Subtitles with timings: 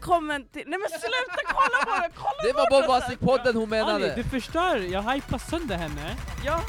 [0.00, 0.62] Välkommen till...
[0.66, 2.10] Nej men sluta kolla på mig!
[2.14, 4.14] Kolla Det var Bombastic-podden hon Ali, menade!
[4.16, 6.16] du förstör, jag hypar sönder henne.
[6.44, 6.60] Ja,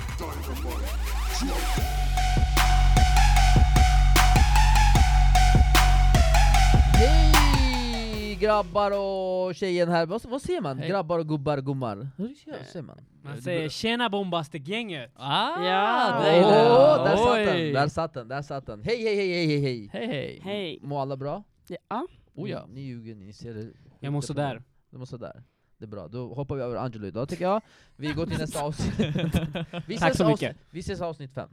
[6.94, 10.78] Hej grabbar och tjejen här, vad, vad säger man?
[10.80, 10.90] Hej.
[10.90, 12.10] Grabbar och gubbar och gummar?
[12.18, 12.36] Hur
[12.72, 12.98] säger man?
[13.24, 15.12] Man säger tjena Bombastic-gänget.
[15.16, 16.44] Ah, Ja, det det.
[17.04, 18.84] där satt den, där satt den, där satt den.
[18.84, 19.90] Hej hej hej hej hej hej!
[19.94, 20.42] Hej hej.
[20.44, 20.80] hej.
[20.82, 21.44] Mår alla bra?
[21.90, 22.08] Ja.
[22.36, 22.66] Oh ja.
[22.68, 23.72] Ni, ni ljuger, ni ser det.
[24.00, 24.64] Jag mår sådär.
[24.90, 25.44] Du mår sådär.
[25.78, 27.62] Det är bra, då hoppar vi över Angelo idag tycker jag.
[27.96, 29.00] Vi går till nästa avsnitt.
[29.88, 30.58] vi Tack så avsnitt- mycket.
[30.70, 31.50] Vi ses avsnitt fem.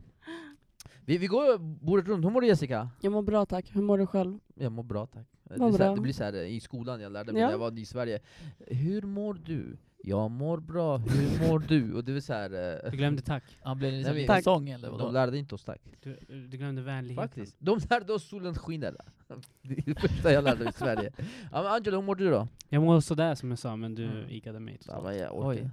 [1.05, 2.91] Vi, vi går bordet runt, hur mår du Jessica?
[3.01, 4.39] Jag mår bra tack, hur mår du själv?
[4.55, 5.27] Jag mår bra tack.
[5.45, 5.95] Det, så här, bra.
[5.95, 7.47] det blir så här eh, i skolan jag lärde mig Ja.
[7.47, 8.21] när jag var i Sverige.
[8.67, 9.77] Hur mår du?
[10.03, 11.95] Jag mår bra, hur mår du?
[11.95, 13.45] Och det vill så här, eh, Du glömde tack.
[13.63, 15.11] Han blev det Nej, liksom men- sång eller de vadå?
[15.11, 15.81] lärde inte oss tack.
[16.03, 17.29] Du, du glömde vänligheten.
[17.29, 17.57] Faktiskt.
[17.59, 18.97] De lärde oss solen skiner.
[19.63, 21.13] Det är det första jag lärde mig i Sverige.
[21.53, 22.49] Ja, men Angelo, hur mår du då?
[22.69, 24.31] Jag mår sådär som jag sa, men du Mm.
[24.31, 25.05] ikade mig Ja, totalt.
[25.05, 25.71] men jag Oj.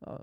[0.00, 0.22] Ja,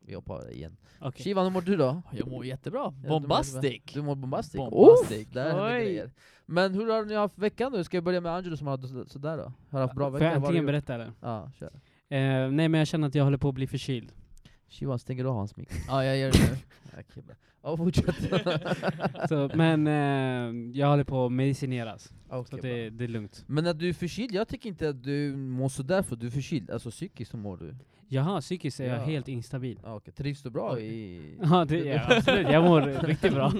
[0.00, 0.76] vi hoppar igen.
[1.00, 1.24] Okej.
[1.24, 2.02] Shivan, hur mår du då?
[2.12, 2.90] Jag mår jättebra.
[2.90, 3.82] Mår Bombastic!
[3.94, 4.56] Du mår bombastic?
[4.56, 5.28] Bombastic.
[5.28, 5.84] Oh, där händer Oj.
[5.84, 6.10] grejer.
[6.46, 7.84] Men hur har ni haft veckan nu?
[7.84, 9.52] Ska jag börja med Angelo som hade så- sådär då?
[9.70, 10.24] Har haft bra Får vecka?
[10.24, 10.86] jag Vad har du äntligen gjort?
[10.86, 11.12] berätta eller?
[11.20, 11.70] Ja, kör.
[12.16, 14.12] Eh, nej men jag känner att jag håller på att bli förkyld.
[14.68, 15.68] Shivan, stänger du av hans mick?
[15.88, 16.56] Ja, jag gör det nu.
[17.00, 17.34] Okej, bra.
[17.62, 18.16] Ja, fortsätt.
[19.28, 22.12] Så, men eh, jag håller på att medicineras.
[22.28, 23.44] Okej, Så det, det är lugnt.
[23.46, 26.30] Men att du är förkyld, jag tycker inte att du mår sådär för du är
[26.30, 27.74] förkyld, alltså psykiskt så mår du.
[28.08, 29.02] Jaha, psykiskt är jag Ja.
[29.04, 29.78] helt instabil.
[29.84, 30.12] Ja, okej.
[30.14, 31.20] Trivs du bra i...
[31.42, 32.50] Ja, det är jag absolut.
[32.50, 33.52] Jag mår riktigt bra.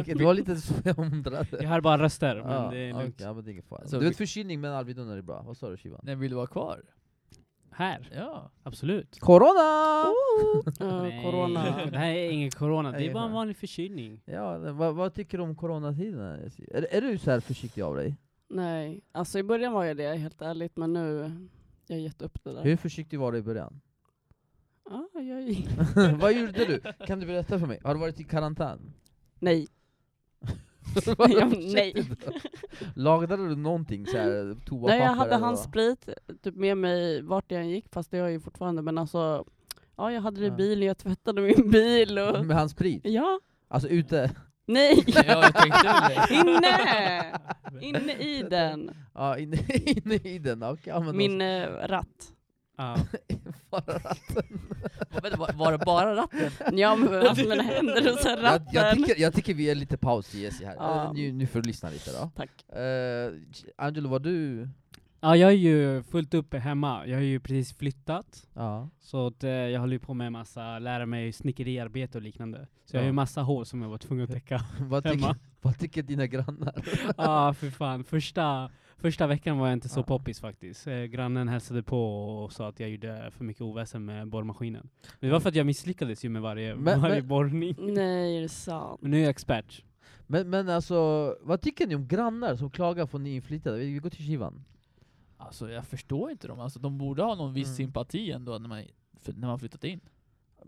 [0.00, 1.46] Okej, det var lite så jag undrade.
[1.60, 3.20] Jag har bara röster, men Ja, det är lugnt.
[3.20, 3.86] ja, men det är ingen fara.
[3.88, 6.00] Så du vet förkylning men Alvedon är bra, vad sa du Shivan?
[6.02, 6.80] Nej, vill du vara kvar?
[7.80, 8.50] Här, Ja.
[8.62, 9.20] absolut.
[9.20, 10.04] Corona!
[11.02, 11.86] Nej, corona.
[11.90, 14.20] Det här är ingen corona, det är bara en vanlig förkylning.
[14.24, 16.20] Ja, vad, vad tycker du om coronatiden?
[16.70, 18.16] Är, är du så här försiktig av dig?
[18.48, 21.32] Nej, alltså i början var jag det helt ärligt, men nu
[21.86, 22.62] jag har gett upp det där.
[22.62, 23.80] Hur försiktig var du i början?
[24.90, 25.56] Ja, jag...
[26.20, 26.80] vad gjorde du?
[27.06, 27.80] Kan du berätta för mig?
[27.84, 28.92] Har du varit i karantän?
[29.38, 29.66] Nej.
[31.18, 31.94] Ja, nej.
[32.94, 34.56] Lagade du någonting så här?
[34.86, 36.08] Nej, jag hade handsprit
[36.42, 39.44] typ med mig vart jag än gick, fast det har jag ju fortfarande, men alltså
[39.96, 42.46] Ja, jag hade det i bilen, jag tvättade min bil och...
[42.46, 43.00] Med handsprit?
[43.04, 44.30] Ja, Alltså ute?
[44.66, 45.04] nej!
[45.26, 45.50] Ja.
[46.30, 47.38] Inne!
[47.80, 48.90] Inne i den.
[49.14, 52.32] Ja, inne, inne i den, men Min eh, ratt.
[52.80, 52.96] Ja.
[53.70, 54.60] bara ratten.
[55.38, 56.78] Var, var det bara ratten?
[56.78, 58.66] Ja, men alltså mina händer och Jag, ratten.
[58.72, 60.74] jag, tycker, jag tycker vi är lite paus till Jessie här.
[60.78, 61.04] Ja.
[61.04, 62.30] Eh, Nu, nu får du lyssna lite då.
[62.36, 62.50] Tack.
[62.76, 63.40] Uh,
[63.76, 64.68] Angelo, var du...
[65.20, 67.06] ja, jag är ju fullt uppe hemma.
[67.06, 68.46] Jag har ju precis flyttat.
[68.54, 68.88] Ja.
[69.00, 72.66] Så att, eh, jag håller på med massa, lära mig snickeriarbete och liknande.
[72.84, 73.08] Så jag har Ja.
[73.08, 75.36] ju massa hål som jag var tvungen att täcka vad, tycker, hemma.
[75.60, 76.82] vad tycker dina grannar?
[77.06, 78.04] Ja, ah, för fan.
[78.04, 80.04] Första, första veckan var jag inte så Ja.
[80.04, 80.86] poppis faktiskt.
[80.86, 84.88] Eh, grannen hälsade på och sa att jag gjorde för mycket oväsen med borrmaskinen.
[85.20, 87.74] Men det var för att jag misslyckades ju med varje, Men- varje men- borrning.
[87.94, 89.02] Nej, är det sant?
[89.02, 89.84] Men nu är jag expert.
[90.26, 93.78] Men, men alltså, vad tycker ni om grannar som klagar på nyinflyttade?
[93.78, 94.64] Vi vi går till Shivan.
[95.36, 96.60] Alltså jag förstår inte dem.
[96.60, 97.76] Alltså, de borde ha någon viss Mm.
[97.76, 98.82] sympati ändå när man,
[99.20, 100.00] för, när man flyttat in.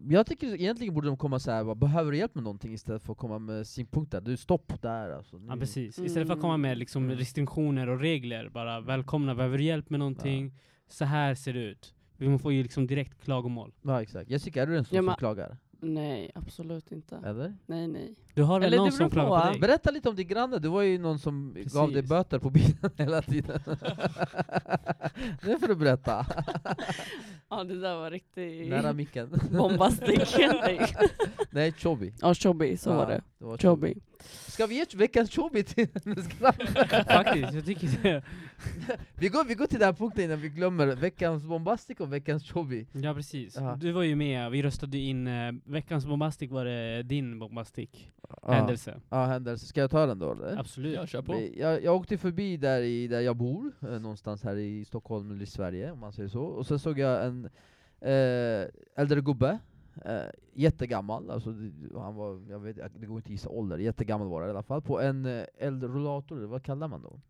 [0.09, 3.03] Jag tycker egentligen borde de komma så här, bara, behöver du hjälp med någonting istället
[3.03, 4.21] för att komma med synpunkter?
[4.21, 5.41] Du, stopp där alltså.
[5.49, 5.99] Ja precis.
[5.99, 7.17] Istället för att komma med liksom Mm.
[7.17, 10.53] restriktioner och regler, bara välkomna, behöver du hjälp med någonting?
[10.89, 11.95] Så här ser det ut.
[12.17, 13.73] Vi får ju liksom direkt klagomål.
[13.83, 14.31] Ja exakt.
[14.31, 15.57] Jessica, är du den som, Ja, som klagar?
[15.85, 17.17] Nej, absolut inte.
[17.25, 17.57] Eller?
[17.67, 18.15] Nej, nej.
[18.35, 19.45] Du har väl Eller någon det som klagar på.
[19.47, 19.61] på dig?
[19.61, 22.09] Berätta lite om din granne, du var ju någon som gav dig Precis.
[22.11, 23.61] böter på bilen hela tiden.
[25.43, 26.27] det får du berätta.
[27.55, 29.41] Ja, det där var riktigt Nära micken.
[29.51, 30.37] bombastic.
[31.51, 31.73] Nej.
[31.73, 32.13] Chobby.
[32.21, 33.21] Ja, Chobby, så Ja, var det.
[33.39, 33.95] var Chobby.
[34.49, 37.05] Ska vi ge veckans Chobby till hennes granne?
[37.07, 38.23] Faktiskt, jag tycker det.
[39.19, 42.51] vi, går, vi går till den här punkten innan vi glömmer veckans bombastic och veckans
[42.51, 42.87] Chobby.
[42.93, 43.57] Ja precis.
[43.57, 43.77] Ja.
[43.81, 47.91] Du var ju med, vi röstade in, eh, veckans bombastic var det din bombastic
[48.43, 48.53] Ja.
[48.53, 49.01] händelse.
[49.09, 49.67] Ja, händelse.
[49.67, 50.57] Ska jag ta den då eller?
[50.59, 50.95] Absolut.
[50.95, 51.49] Ja, kör på.
[51.57, 55.43] Jag, jag åkte förbi där, i, där jag bor, eh, någonstans här i Stockholm eller
[55.43, 56.43] i Sverige om man säger så.
[56.43, 57.45] Och sen såg jag en
[58.01, 59.59] eh, äldre gubbe,
[60.05, 60.21] eh,
[60.55, 61.51] jättegammal, alltså,
[61.97, 64.63] han var, jag vet, det går inte att gissa ålder, jättegammal var det i alla
[64.63, 67.21] fall, på en eh, eldrullator, eller vad kallar man då?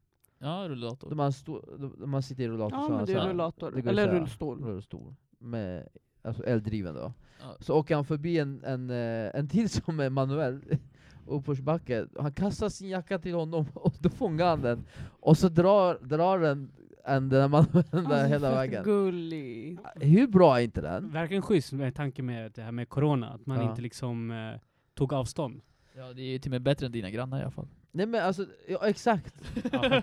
[0.42, 1.10] Ja, rullator.
[1.10, 1.64] Då man, stå,
[1.98, 3.70] då man sitter i rullator Ja, så men det är rullator.
[3.70, 4.64] det Eller rullstol.
[4.64, 5.14] rullstol.
[5.38, 5.88] Med,
[6.22, 7.12] alltså eldriven då.
[7.40, 7.56] Ja.
[7.60, 10.60] Så åker han förbi en, en, eh, en till som är manuell
[11.26, 12.06] uppförsbacke.
[12.18, 14.84] Han kastar sin jacka till honom och då fångar han den.
[15.20, 16.72] Och så drar, drar den,
[17.04, 18.84] en, den manuellen där hela vägen.
[18.84, 19.78] Gullig.
[20.00, 21.10] Hur bra är inte den?
[21.10, 23.70] Verkligen schysst med tanke med det här med corona, att man Ja.
[23.70, 24.60] inte liksom eh,
[24.94, 25.60] tog avstånd.
[25.96, 27.68] Ja, det är ju till och med bättre än dina grannar i alla fall.
[27.92, 29.34] Nej men alltså, ja exakt.
[29.72, 30.02] Ja.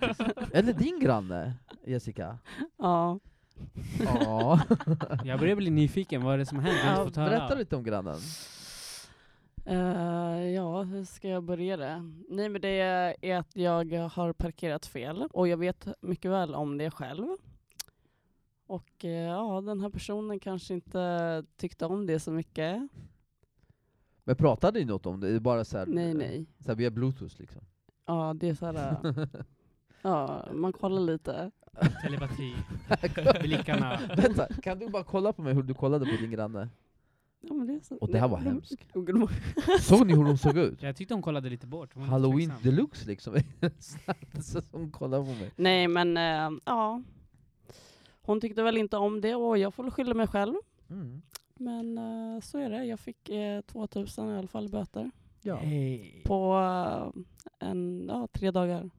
[0.53, 1.53] Eller din granne.
[1.85, 2.37] Jessica?
[2.77, 3.19] Ja.
[3.99, 4.61] Ja.
[5.25, 6.57] Jag börjar bli nyfiken, vad är det som?
[6.57, 7.29] Jag har Ja, höra.
[7.29, 8.19] Berätta lite om grannen.
[9.65, 12.03] Eh, ja, hur ska jag börja det?
[12.29, 12.79] Nej men det
[13.21, 17.27] är att jag har parkerat fel och jag vet mycket väl om det själv.
[18.67, 22.87] Och eh, ja, den här personen kanske inte tyckte om det så mycket.
[24.23, 25.27] Men pratade ni något om det?
[25.29, 26.45] Är det bara så här, Nej, nej.
[26.59, 27.61] Så här via bluetooth liksom?
[28.09, 29.25] Ja, det är så här, eh,
[30.01, 31.51] ja, man kollar lite.
[32.03, 32.55] Telepati,
[33.41, 33.99] blickarna.
[34.17, 36.69] Vänta, kan du bara kolla på mig hur du kollade på din granne?
[37.41, 37.95] Ja, men det är så.
[37.95, 38.85] Och det här var Nej, hemskt.
[39.87, 40.81] Såg ni hur hon såg ut?
[40.81, 41.93] Jag tyckte hon kollade lite bort.
[41.93, 42.63] Hon var Halloween tveksam.
[42.63, 43.35] deluxe liksom.
[44.43, 45.51] så hon kollade på mig.
[45.55, 47.01] Nej men eh, ja,
[48.21, 50.55] hon tyckte väl inte om det och jag får väl skylla mig själv.
[50.89, 51.21] Mm.
[51.55, 55.11] Men eh, så är det, jag fick eh, 2000 i alla fall böter.
[55.41, 55.55] Ja.
[55.55, 56.23] Hej.
[56.25, 56.55] På
[57.59, 58.89] eh, en, ja, tre dagar.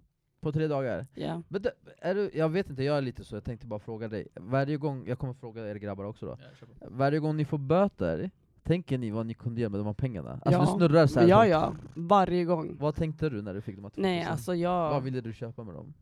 [0.40, 1.06] På tre dagar.
[1.14, 1.42] Ja.
[1.48, 4.08] Men det, är du, jag vet inte, jag är lite så, jag tänkte bara fråga
[4.08, 4.28] dig.
[4.34, 6.38] Varje gång, jag kommer fråga er grabbar också då.
[6.80, 6.86] Ja.
[6.90, 8.30] Varje gång ni får böter,
[8.62, 10.30] tänker ni vad ni kunde göra med de här pengarna?
[10.30, 10.60] Alltså ja.
[10.60, 11.28] du snurrar så här.
[11.28, 11.74] Ja, så- ja.
[11.94, 12.76] Varje gång.
[12.78, 14.02] Vad tänkte du när du fick de här 2000?
[14.02, 14.90] Nej, alltså jag...
[14.90, 15.94] Vad ville du köpa med dem?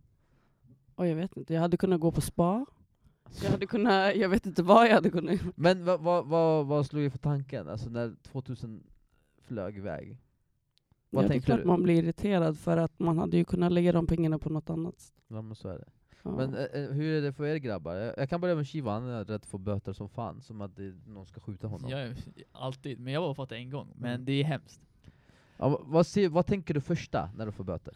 [0.94, 2.66] Och jag vet inte, jag hade kunnat gå på spa.
[3.42, 5.52] Jag hade kunnat, jag vet inte vad jag hade kunnat göra.
[5.56, 8.82] Men vad, vad, vad, vad slog er för tanken, alltså när 2000
[9.42, 10.18] flög iväg?
[11.10, 11.64] Vad ja, det är klart du?
[11.66, 15.12] man blir irriterad för att man hade ju kunnat lägga de pengarna på något annat.
[15.28, 15.84] Ja men så är det.
[16.22, 16.30] Ja.
[16.30, 17.94] Men eh, eh, hur är det för er grabbar?
[17.94, 20.76] Jag, jag kan börja med Shiva, han är rädd för böter som fan, som att
[20.76, 21.90] det, någon ska skjuta honom.
[21.90, 22.14] Jag,
[22.52, 23.92] alltid, men jag har bara fått det en gång.
[23.96, 24.24] Men Mm.
[24.24, 24.80] det är hemskt.
[25.56, 27.94] Ja, vad, vad, ser, vad tänker du första när du får böter?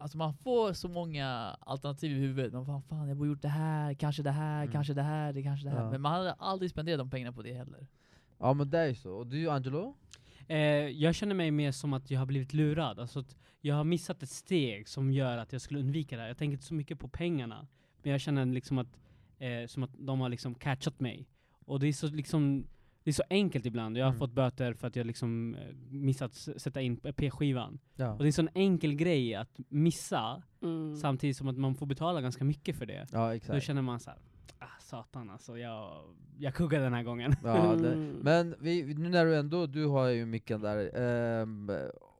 [0.00, 1.28] Alltså man får så många
[1.60, 2.52] alternativ i huvudet.
[2.52, 4.72] Man fan, fan jag borde gjort det här, kanske det här, Mm.
[4.72, 5.82] kanske det här, det kanske det här.
[5.84, 5.90] Ja.
[5.90, 7.86] Men man hade aldrig spenderat de pengarna på det heller.
[8.38, 9.12] Ja men det är ju så.
[9.12, 9.94] Och du Angelo?
[10.48, 10.58] Eh,
[10.88, 12.98] jag känner mig mer som att jag har blivit lurad.
[12.98, 16.28] Alltså att jag har missat ett steg som gör att jag skulle undvika det här.
[16.28, 17.66] Jag tänker inte så mycket på pengarna.
[18.02, 19.00] Men jag känner liksom att,
[19.38, 21.28] eh, som att de har liksom catchat mig.
[21.66, 22.66] Och det är så liksom
[23.04, 23.96] det är så enkelt ibland.
[23.98, 24.18] Jag har Mm.
[24.18, 27.78] fått böter för att jag liksom eh, missat sätta in P-skivan.
[27.96, 28.12] Ja.
[28.12, 30.96] Och det är en sån enkel grej att missa, Mm.
[30.96, 33.06] samtidigt som att man får betala ganska mycket för det.
[33.12, 34.18] Ja Då känner man så här,
[34.58, 35.90] ah satan alltså, jag,
[36.38, 37.34] jag kuggar den här gången.
[37.44, 38.16] Ja, det, Mm.
[38.22, 41.70] men vi, nu när du ändå, du har ju micken där, ehm,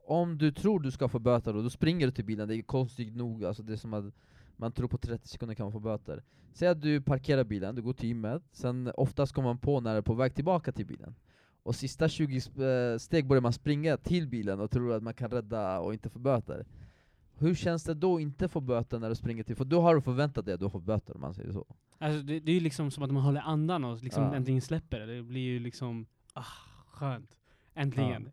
[0.07, 2.63] om du tror du ska få böter då, då springer du till bilen, det är
[2.63, 4.05] konstigt nog, alltså det är som att
[4.57, 6.23] man tror på 30 sekunder kan man få böter.
[6.53, 9.93] Säg att du parkerar bilen, du går till gymmet, sen oftast kommer man på när
[9.93, 11.15] du är på väg tillbaka till bilen.
[11.63, 15.15] Och sista 20 sp- eh, steg börjar man springa till bilen och tror att man
[15.15, 16.67] kan rädda och inte få böter.
[17.39, 19.95] Hur känns det då att inte få böter när du springer till, för då har
[19.95, 21.67] du förväntat dig att du har fått böter om man säger så.
[21.99, 24.35] Alltså det, det är ju liksom som att man håller andan och liksom Ja.
[24.35, 25.06] äntligen släpper det.
[25.17, 26.45] Det blir ju liksom, ah,
[26.87, 27.37] skönt.
[27.75, 28.31] Äntligen.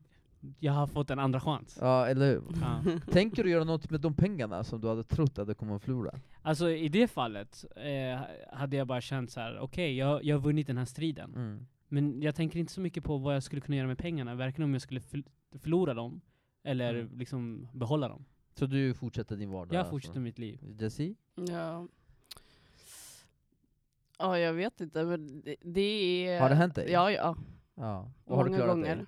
[0.60, 1.78] Jag har fått en andra chans.
[1.82, 2.44] Ja, eller hur?
[2.62, 2.84] Ja.
[3.12, 5.82] Tänker du göra något med de pengarna som du hade trott att du kommer att
[5.84, 6.12] förlora?
[6.42, 8.22] Alltså i det fallet eh,
[8.58, 11.34] hade jag bara känt så här: okej jag, jag har vunnit den här striden.
[11.36, 11.66] Mm.
[11.88, 14.64] Men jag tänker inte så mycket på vad jag skulle kunna göra med pengarna, varken
[14.64, 15.28] om jag skulle förl-
[15.60, 16.22] förlora dem,
[16.64, 17.18] eller Mm.
[17.18, 18.26] liksom behålla dem.
[18.54, 19.74] Så du fortsätter din vardag?
[19.74, 19.92] Jag alltså?
[19.92, 20.60] fortsätter mitt liv.
[20.80, 21.16] Jessie?
[21.50, 21.88] Ja.
[24.20, 25.82] Ja, jag vet inte, men det, det
[26.28, 26.40] är...
[26.42, 26.92] Har det hänt dig?
[26.92, 27.36] Ja, ja.
[27.76, 28.12] Ja.
[28.26, 28.96] Och har du klarat gånger.
[28.96, 29.06] dig?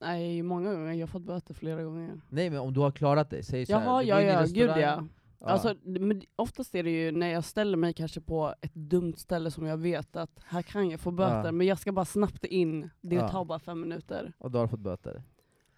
[0.00, 0.92] Nej, många gånger.
[0.92, 2.20] Jag har fått böter flera gånger.
[2.28, 4.68] Nej men om du har klarat dig, säg så här, Jaha, du ja, ja, gud
[4.68, 5.08] restaurang.
[5.40, 5.46] ja.
[5.46, 9.50] Alltså, men oftast är det ju när jag ställer mig kanske på ett dumt ställe
[9.50, 11.52] som jag vet att här kan jag få böter, Ja.
[11.52, 12.90] men jag ska bara snabbt in.
[13.00, 13.28] Det Ja.
[13.28, 14.32] tar bara fem minuter.
[14.38, 15.22] Och du har fått böter.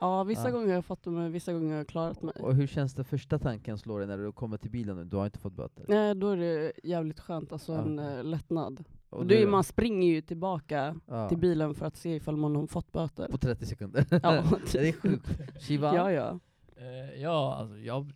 [0.02, 0.50] Ja, vissa Ja.
[0.50, 2.35] gånger har jag fått dem, vissa gånger har jag klarat mig.
[2.40, 5.16] Och hur känns det första tanken slår dig när du kommer till bilen och du
[5.16, 5.85] har inte fått böter?
[5.88, 7.78] Nej, då är det jävligt skönt, alltså Ja.
[7.82, 8.85] en eh, lättnad.
[9.11, 11.28] Och Och du man springer ju tillbaka ja.
[11.28, 13.28] till bilen för att se ifall man har fått böter.
[13.28, 14.06] På 30 sekunder.
[14.11, 14.18] Ja.
[14.73, 15.28] det är sjukt.
[15.61, 15.94] Shiva?
[15.94, 16.40] Ja, ja.
[16.76, 18.12] Eh, ja, alltså jag...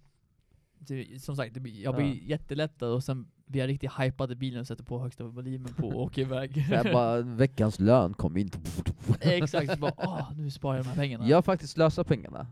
[0.79, 1.97] Det, som sagt, det blir, jag Ja.
[1.99, 5.75] blir jättelättad och sen blir jag riktigt hypad i bilen och sätter på högsta volymen
[5.75, 6.67] på och åker iväg.
[6.93, 8.51] Bara, veckans lön kom in.
[9.21, 11.29] Exakt, så bara åh, nu sparar jag de här pengarna.
[11.29, 12.47] Jag har faktiskt slösat pengarna.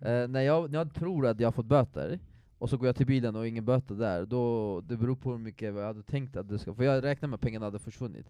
[0.00, 2.18] Eh, när, jag, när jag tror att jag har fått böter,
[2.58, 5.38] och så går jag till bilen och ingen böter där, då, det beror på hur
[5.38, 8.26] mycket jag hade tänkt att det ska, för jag räknar med att pengarna hade försvunnit.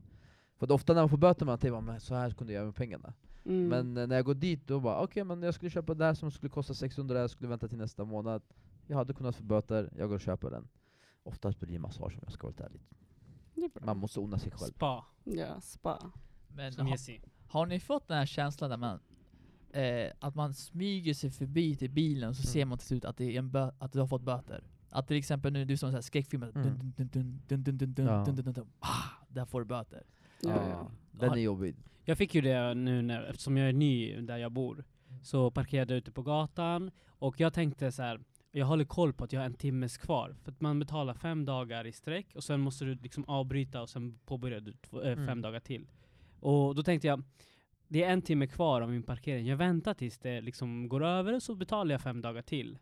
[0.58, 2.66] För att ofta när man får böter man tänker man så här kunde jag göra
[2.66, 3.12] med pengarna.
[3.44, 3.68] Mm.
[3.68, 6.14] Men eh, när jag går dit då bara, okej men jag skulle köpa det här
[6.14, 8.42] som skulle kosta 600, jag skulle vänta till nästa månad.
[8.86, 10.68] Jag hade kunnat få böter, jag går och köper den.
[11.28, 12.82] Oftast blir det massage om jag ska vara helt ärlig.
[13.87, 14.73] Man måste unna sig själv.
[14.73, 16.12] Spa, Ja, spa.
[16.49, 16.97] Men som
[17.47, 19.00] har ni fått den här känslan där man
[19.70, 22.52] eh, att man smyger sig förbi till bilen och så Mm.
[22.52, 24.64] ser man till slut att, det är en bö- att du har fått böter?
[24.90, 26.62] Att till exempel nu, du som här skräckfilmer, Mm.
[26.62, 28.25] dun, dun, dun, dun, dun, dun, dun, Ja.
[28.25, 30.02] dun, dun, dun, dun, ah, där får du böter.
[30.42, 30.90] Ja, Ja.
[31.12, 31.76] Den är jobbig.
[32.04, 34.85] Jag fick ju det nu när, eftersom jag är ny där jag bor,
[35.23, 39.24] så parkerade jag ute på gatan, och jag tänkte så här: Jag håller koll på
[39.24, 40.36] att jag har en timmes kvar.
[40.42, 43.88] För att man betalar fem dagar i sträck och sen måste du liksom avbryta och
[43.88, 45.42] sen påbörjar du två, äh, fem Mm.
[45.42, 45.86] dagar till.
[46.40, 47.22] Och då tänkte jag,
[47.88, 49.46] det är en timme kvar av min parkering.
[49.46, 52.78] Jag väntar tills det liksom går över och så betalar jag fem dagar till.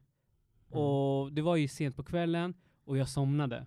[0.71, 0.83] Mm.
[0.83, 2.55] Och det var ju sent på kvällen
[2.85, 3.67] och jag somnade.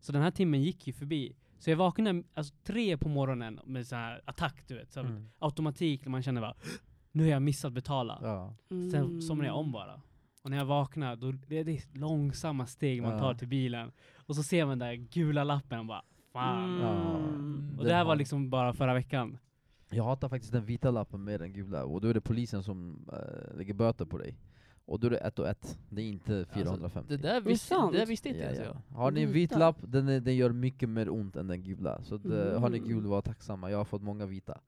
[0.00, 1.36] Så den här timmen gick ju förbi.
[1.58, 4.92] Så jag vaknade alltså, tre på morgonen med så här attack, du vet.
[4.92, 5.28] Så Mm.
[5.38, 6.54] Automatik, när man känner bara
[7.12, 8.18] nu har jag missat betala.
[8.22, 8.54] Ja.
[8.92, 10.00] Sen somnade jag om bara.
[10.42, 13.92] Och när jag vaknar, då det är det långsamma steg man tar till bilen.
[14.16, 16.80] Och så ser man den där gula lappen och bara fan.
[16.80, 17.16] Ja.
[17.18, 17.76] Mm.
[17.78, 19.38] Och Det det här var liksom bara förra veckan.
[19.90, 23.08] Jag hatar faktiskt den vita lappen med den gula, och då är det polisen som
[23.12, 24.38] äh, lägger böter på dig.
[24.84, 26.98] Och då är det ett och ett, det är inte 450.
[26.98, 28.64] Alltså, det där det visste, det där visste inte Ja, ens ja.
[28.88, 28.96] jag.
[28.96, 32.02] Har ni en vit lapp, den, är, den gör mycket mer ont än den gula.
[32.02, 32.88] Så att, eh, har ni Mm.
[32.88, 33.70] gul, var tacksamma.
[33.70, 34.58] Jag har fått många vita.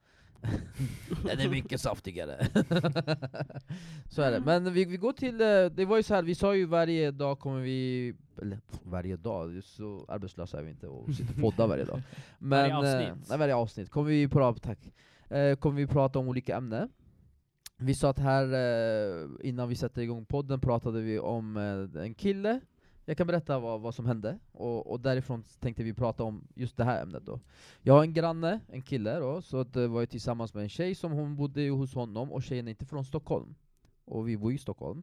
[1.24, 2.46] den är mycket saftigare.
[4.10, 4.40] så är det.
[4.40, 7.10] Men vi, vi går till, eh, det var ju så här, vi sa ju varje
[7.10, 11.66] dag kommer vi, eller varje dag, så arbetslösa är vi inte och sitter och poddar
[11.66, 12.02] varje dag.
[12.38, 13.28] Men, Varje eh, avsnitt.
[13.28, 13.90] nej, varje avsnitt.
[13.90, 14.92] Kommer vi prata, tack.
[15.28, 16.88] Eh, kommer vi prata om olika ämnen.
[17.76, 21.56] Vi satt här, eh, innan vi satte igång podden, pratade vi om
[21.96, 22.60] en kille
[23.04, 26.76] jag kan berätta vad, vad som hände, och, och därifrån tänkte vi prata om just
[26.76, 27.40] det här ämnet då.
[27.82, 30.68] Jag har en granne, en kille då, så det eh, var jag tillsammans med en
[30.68, 33.54] tjej som hon bodde hos honom, och tjejen är inte från Stockholm.
[34.04, 35.02] Och vi bor i Stockholm.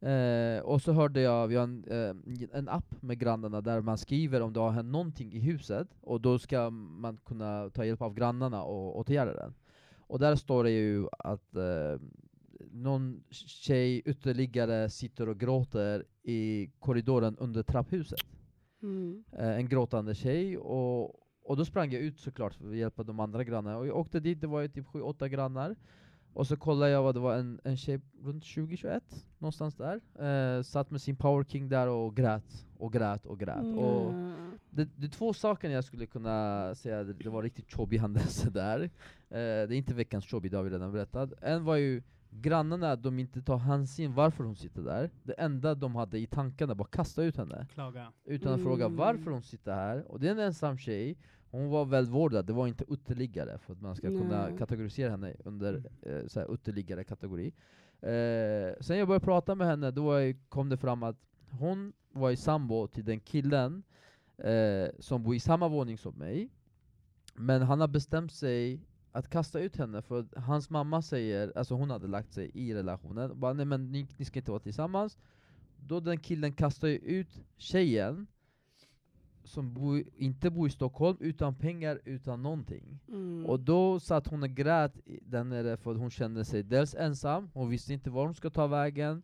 [0.00, 3.98] Eh, och så hörde jag, vi har en, eh, en app med grannarna där man
[3.98, 8.02] skriver om det har hänt någonting i huset, och då ska man kunna ta hjälp
[8.02, 9.54] av grannarna och åtgärda den.
[9.98, 12.00] Och där står det ju att eh,
[12.72, 18.20] någon tjej ytterligare sitter och gråter i korridoren under trapphuset.
[18.82, 19.24] Mm.
[19.32, 21.04] Eh, en gråtande tjej, och,
[21.42, 23.78] och då sprang jag ut såklart för att hjälpa de andra grannarna.
[23.78, 25.76] Och jag åkte dit, det var ju typ sju, åtta grannar.
[26.32, 29.00] Och så kollade jag vad det var, en, en tjej runt 20-21,
[29.38, 30.00] någonstans där.
[30.18, 33.76] Eh, satt med sin Power King där och grät, och grät, och grät.
[33.76, 34.50] Och Mm.
[34.70, 38.50] det, det är två saker jag skulle kunna säga det, det var riktigt jobbig händelse
[38.50, 38.80] där.
[38.82, 38.88] Eh,
[39.38, 41.32] det är inte veckans jobbig, det har vi redan berättat.
[41.42, 45.10] En var ju grannarna, de inte tar hänsyn varför hon sitter där.
[45.22, 47.66] Det enda de hade i tankarna var att kasta ut henne.
[47.74, 48.12] Klaga.
[48.24, 48.96] Utan att fråga Mm.
[48.96, 50.04] varför hon sitter här.
[50.12, 51.18] Och det är en ensam tjej,
[51.50, 54.58] hon var välvårdad, det var inte uteliggare för att man ska kunna Nej.
[54.58, 55.84] kategorisera henne under Mm.
[56.02, 57.46] eh, så här, uteliggare kategori.
[58.00, 61.16] Eh, sen jag började prata med henne, då var jag, kom det fram att
[61.50, 63.82] hon var i sambo till den killen
[64.38, 66.48] eh, som bor i samma våning som mig.
[67.34, 68.80] Men han har bestämt sig
[69.18, 73.40] att kasta ut henne för hans mamma säger, alltså hon hade lagt sig i relationen,
[73.40, 75.18] bara, nej men ni, ni ska inte vara tillsammans.
[75.76, 78.26] Då den killen kastar ju ut tjejen,
[79.44, 83.00] som bo, inte bor i Stockholm, utan pengar, utan någonting.
[83.08, 83.46] Mm.
[83.46, 87.50] Och då satt hon och grät där nere för att hon kände sig dels ensam,
[87.54, 89.22] hon visste inte var hon ska ta vägen,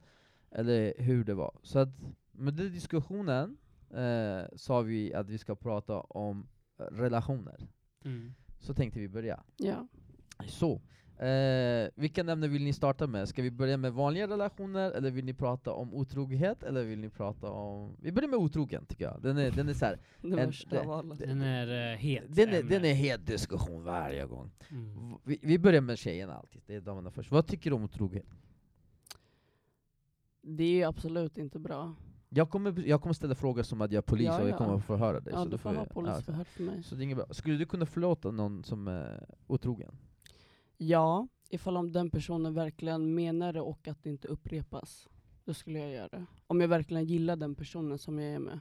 [0.50, 1.52] eller hur det var.
[1.62, 1.88] Så att
[2.32, 3.56] med den diskussionen
[3.90, 6.46] eh, sa vi att vi ska prata om
[6.78, 7.68] eh, relationer.
[8.04, 8.34] Mm.
[8.64, 9.42] Så tänkte vi börja.
[9.56, 9.87] Ja.
[10.47, 10.80] Så,
[11.25, 13.28] eh, vilka ämnen vill ni starta med?
[13.28, 17.09] Ska vi börja med vanliga relationer, eller vill ni prata om otrohet, eller vill ni
[17.11, 17.97] prata om...
[18.00, 19.23] Vi börjar med otrogen tycker jag.
[19.23, 21.14] Den är, den är så här, Det En- värsta av alla.
[21.14, 22.25] Den är uh, het.
[22.28, 24.50] den, är, den är het diskussion varje gång.
[24.71, 25.14] Mm.
[25.25, 27.30] Vi, vi börjar med tjejerna alltid, det är damerna först.
[27.30, 28.26] Vad tycker du om otrohet?
[30.42, 31.94] Det är ju absolut inte bra.
[32.35, 34.57] Jag kommer, jag kommer ställa frågor som att jag är polis Ja, och jag ja.
[34.57, 35.33] kommer förhöra dig.
[35.33, 36.83] Ja, så du får ha polisförhör för mig.
[36.83, 37.26] så det är inget bra.
[37.31, 39.97] Skulle du kunna förlåta någon som är otrogen?
[40.76, 45.09] Ja, ifall om den personen verkligen menar det och att det inte upprepas.
[45.45, 46.26] Då skulle jag göra det.
[46.47, 48.61] Om jag verkligen gillar den personen som jag är med.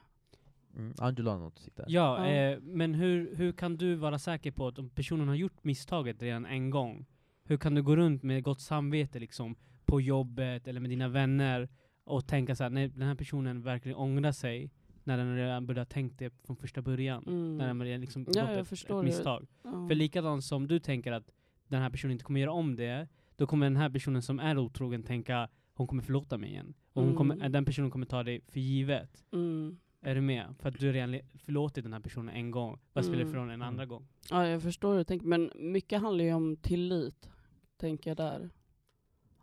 [0.76, 0.94] Mm.
[0.98, 1.90] Angela har något att.
[1.90, 2.32] Ja, Ja.
[2.32, 6.22] Eh, men hur, hur kan du vara säker på att om personen har gjort misstaget
[6.22, 7.06] redan en gång,
[7.44, 11.68] hur kan du gå runt med gott samvete liksom, på jobbet eller med dina vänner
[12.04, 14.70] och tänka så här, nej den här personen verkligen ångrar sig
[15.04, 17.24] när den redan ha tänkt det från första början.
[17.26, 17.56] Mm.
[17.58, 19.46] När den redan liksom Ja, ett, ett misstag.
[19.62, 19.88] Ja.
[19.88, 21.30] För likadant som du tänker att
[21.68, 24.58] den här personen inte kommer göra om det, då kommer den här personen som är
[24.58, 26.74] otrogen tänka hon kommer förlåta mig igen.
[26.92, 27.52] Och hon kommer, Mm.
[27.52, 29.24] den personen kommer ta det för givet.
[29.32, 29.78] Mm.
[30.02, 30.54] Är du med?
[30.58, 32.80] För att du redan förlåtit den här personen en gång.
[32.92, 33.42] Vad spelar det för Mm.
[33.46, 34.06] roll en andra gång?
[34.30, 35.26] Ja, jag förstår hur du tänker.
[35.26, 37.28] Men mycket handlar ju om tillit,
[37.76, 38.50] tänker jag där.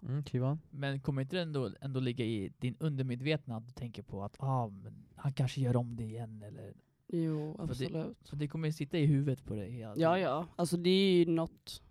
[0.04, 0.60] Mm, Kivan?
[0.70, 4.36] Men kommer inte det ändå, ändå ligga i din undermedvetna att du tänker på att
[4.40, 6.74] ah, men han kanske gör om det igen eller?
[7.08, 8.18] Jo, För det- absolut.
[8.24, 10.22] Så det kommer sitta i huvudet på dig hela Ja, tiden.
[10.32, 10.46] ja.
[10.56, 11.82] Alltså det är ju något...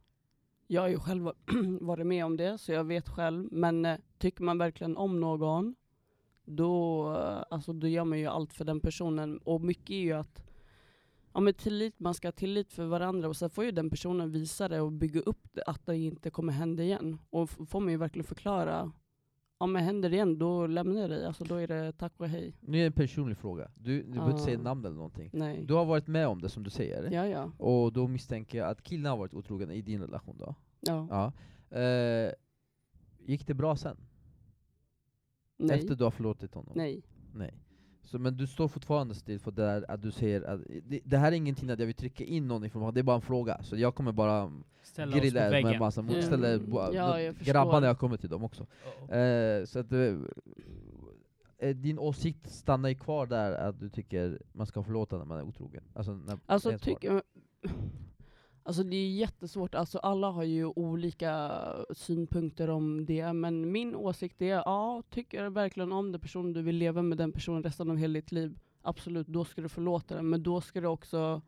[0.67, 1.25] Jag har ju själv
[1.81, 3.49] varit med om det, så jag vet själv.
[3.53, 5.75] Men eh, tycker man verkligen om någon,
[6.45, 9.39] då, eh, alltså, då gör man ju allt för den personen.
[9.39, 10.43] Och mycket är ju att
[11.35, 14.31] ja, men tillit, man ska ha tillit för varandra och sen får ju den personen
[14.31, 17.19] visa det och bygga upp det, att det inte kommer hända igen.
[17.31, 18.93] Och får man ju verkligen förklara
[19.59, 21.27] om det händer igen, då lämnar jag dig.
[21.27, 22.57] Alltså då är det tack och hej.
[22.61, 23.71] Nu är det en personlig fråga.
[23.75, 25.31] Du, du behöver inte säga namn eller någonting.
[25.33, 25.65] Nej.
[25.67, 27.53] Du har varit med om det som du säger, Ja, ja.
[27.59, 30.55] och då misstänker jag att killen har varit otrogen i din relation då?
[30.81, 31.07] ja.
[31.71, 31.79] Ja.
[31.79, 32.33] Eh,
[33.19, 33.97] gick det bra sen?
[35.57, 35.79] Nej.
[35.79, 36.73] Efter du har förlåtit honom?
[36.77, 37.03] Nej.
[37.35, 37.55] Nej.
[38.03, 41.17] Så, men du står fortfarande still för det där att du säger att det, det
[41.19, 43.63] här är ingenting att jag vill trycka in någon information, det är bara en fråga.
[43.63, 44.53] Så jag kommer bara
[44.83, 45.79] Ställa grilla på er med väggen.
[45.79, 46.23] massa Mm.
[46.23, 48.67] ställa Ja, ja, jag grabbarna jag kommer till dem också.
[49.09, 49.61] Uh-oh.
[49.61, 50.15] Eh, så att eh,
[51.59, 55.39] eh, din åsikt stannar ju kvar där att du tycker man ska förlåta när man
[55.39, 55.83] är otrogen?
[55.95, 57.23] Alltså, när Alltså, tycker,
[58.63, 61.53] alltså det är jättesvårt, alltså alla har ju olika
[61.95, 66.63] synpunkter om det, men min åsikt är, ja, tycker du verkligen om den personen, du
[66.63, 70.15] vill leva med den personen resten av hela ditt liv, absolut, då ska du förlåta
[70.15, 71.43] den, men då ska det också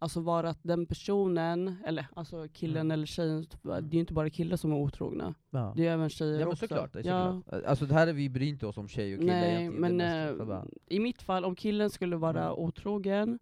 [0.00, 2.90] alltså vara att den personen, eller alltså killen Mm.
[2.90, 5.72] eller tjejen, det är ju inte bara killar som är otrogna, ja.
[5.76, 6.56] det är även tjejer Ja men också.
[6.66, 7.42] såklart, det är Ja.
[7.66, 10.36] Alltså det här är vi bryr inte oss om tjej och kille Nej, egentligen, men
[10.36, 12.54] själva- i mitt fall, om killen skulle vara Mm.
[12.58, 13.38] otrogen,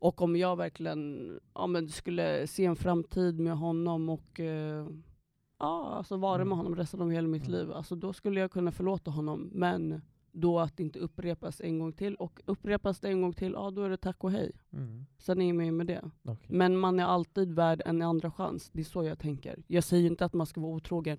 [0.00, 4.86] och om jag verkligen ja, men skulle se en framtid med honom och eh,
[5.58, 6.48] ja, alltså vara Mm.
[6.48, 7.52] med honom resten av hela mitt Mm.
[7.60, 9.50] liv, alltså, då skulle jag kunna förlåta honom.
[9.52, 10.02] Men
[10.32, 12.14] då att det inte upprepas en gång till.
[12.14, 14.52] Och upprepas det en gång till, ja då är det tack och hej.
[14.72, 15.06] Mm.
[15.18, 16.10] Sen är jag med med det.
[16.22, 16.46] okej.
[16.56, 18.70] Men man är alltid värd en andra chans.
[18.72, 19.62] Det är så jag tänker.
[19.66, 21.18] Jag säger inte att man ska vara otrogen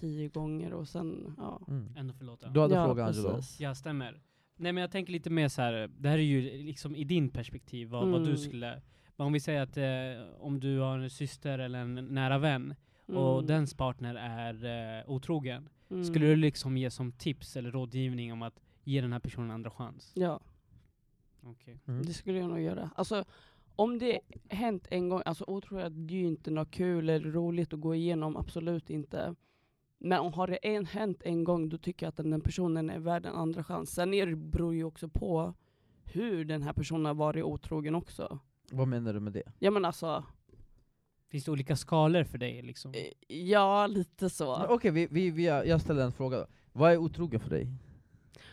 [0.00, 1.60] tio gånger och sen, ja.
[1.68, 1.96] Mm.
[1.96, 2.48] Ändå förlåta.
[2.48, 3.40] Du hade ja, frågat Angelo?
[3.58, 4.20] Ja, stämmer.
[4.60, 5.90] Nej men jag tänker lite mer så här.
[5.98, 8.36] det här är ju liksom i din perspektiv, vad, vad du Mm.
[8.38, 8.82] skulle...
[9.16, 12.74] Men om vi säger att eh, om du har en syster eller en nära vän,
[13.06, 13.46] och Mm.
[13.46, 14.64] dens partner är
[14.98, 16.04] eh, otrogen, Mm.
[16.04, 19.54] skulle du liksom ge som tips eller rådgivning om att ge den här personen en
[19.54, 20.12] andra chans?
[20.16, 20.40] Ja.
[21.42, 21.78] Okej.
[21.88, 22.02] Mm.
[22.06, 22.90] Det skulle jag nog göra.
[22.96, 23.24] Alltså,
[23.76, 27.72] om det hänt en gång, alltså otrohet, det är ju inte något kul eller roligt
[27.72, 29.34] att gå igenom, absolut inte.
[29.98, 32.90] Men om har det en, hänt en gång, då tycker jag att den, den personen
[32.90, 33.90] är värd en andra chans.
[33.94, 35.54] Sen är det, beror ju också på
[36.04, 38.38] hur den här personen har varit otrogen också.
[38.72, 39.42] Vad menar du med det?
[39.58, 40.24] Ja men alltså,
[41.30, 42.92] Finns det olika skalor för dig liksom?
[42.94, 44.66] eh, ja lite så.
[44.68, 46.46] Okej, vi, vi, vi, jag ställer en fråga då.
[46.72, 47.66] Vad är otrogen för dig?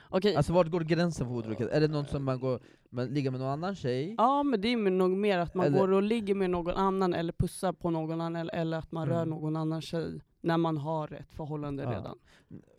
[0.09, 1.69] Okej, Alltså vart går gränsen för otrohet?
[1.71, 4.15] Är det något som man går, man ligger med någon annan tjej?
[4.17, 7.13] Ja men det är nog mer att man Eller- går och ligger med någon annan
[7.13, 9.29] eller pussar på någon annan eller, eller att man rör Mm.
[9.29, 11.91] någon annan tjej när man har ett förhållande Ja.
[11.91, 12.17] redan.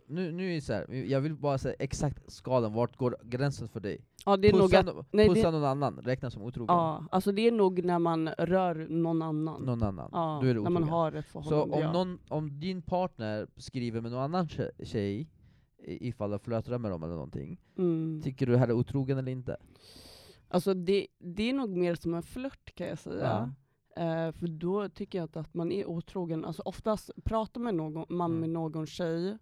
[0.09, 3.69] Nu, nu är det så här, jag vill bara säga exakt skalan, vart går gränsen
[3.69, 4.05] för dig?
[4.27, 6.77] Ja det är nog Pussa, att, no- nej, pussa det, någon annan, räknas som otrogen?
[6.77, 9.63] ja, alltså det är nog när man rör någon annan.
[9.63, 10.11] Någon annan?
[10.13, 11.75] ja, Då är det när man har ett Så förhållande.
[11.77, 11.93] om, ja.
[11.93, 14.49] någon, om din partner skriver med någon annan
[14.83, 15.29] tjej,
[15.85, 18.23] ifall du flörtar med dem eller någonting, mm.
[18.23, 19.57] tycker du det här är otrogen eller inte?
[20.49, 23.55] Alltså det, det är nog mer som en flört kan jag säga.
[23.97, 26.45] Eh, för då tycker jag inte att man är otrogen.
[26.45, 28.41] Alltså oftast pratar med någon, man Mm.
[28.41, 29.39] med någon tjej,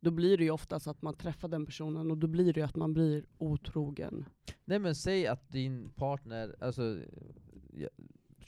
[0.00, 2.66] då blir det ju oftast att man träffar den personen och då blir det ju
[2.66, 4.24] att man blir otrogen.
[4.64, 6.98] Nej men säg att din partner, alltså,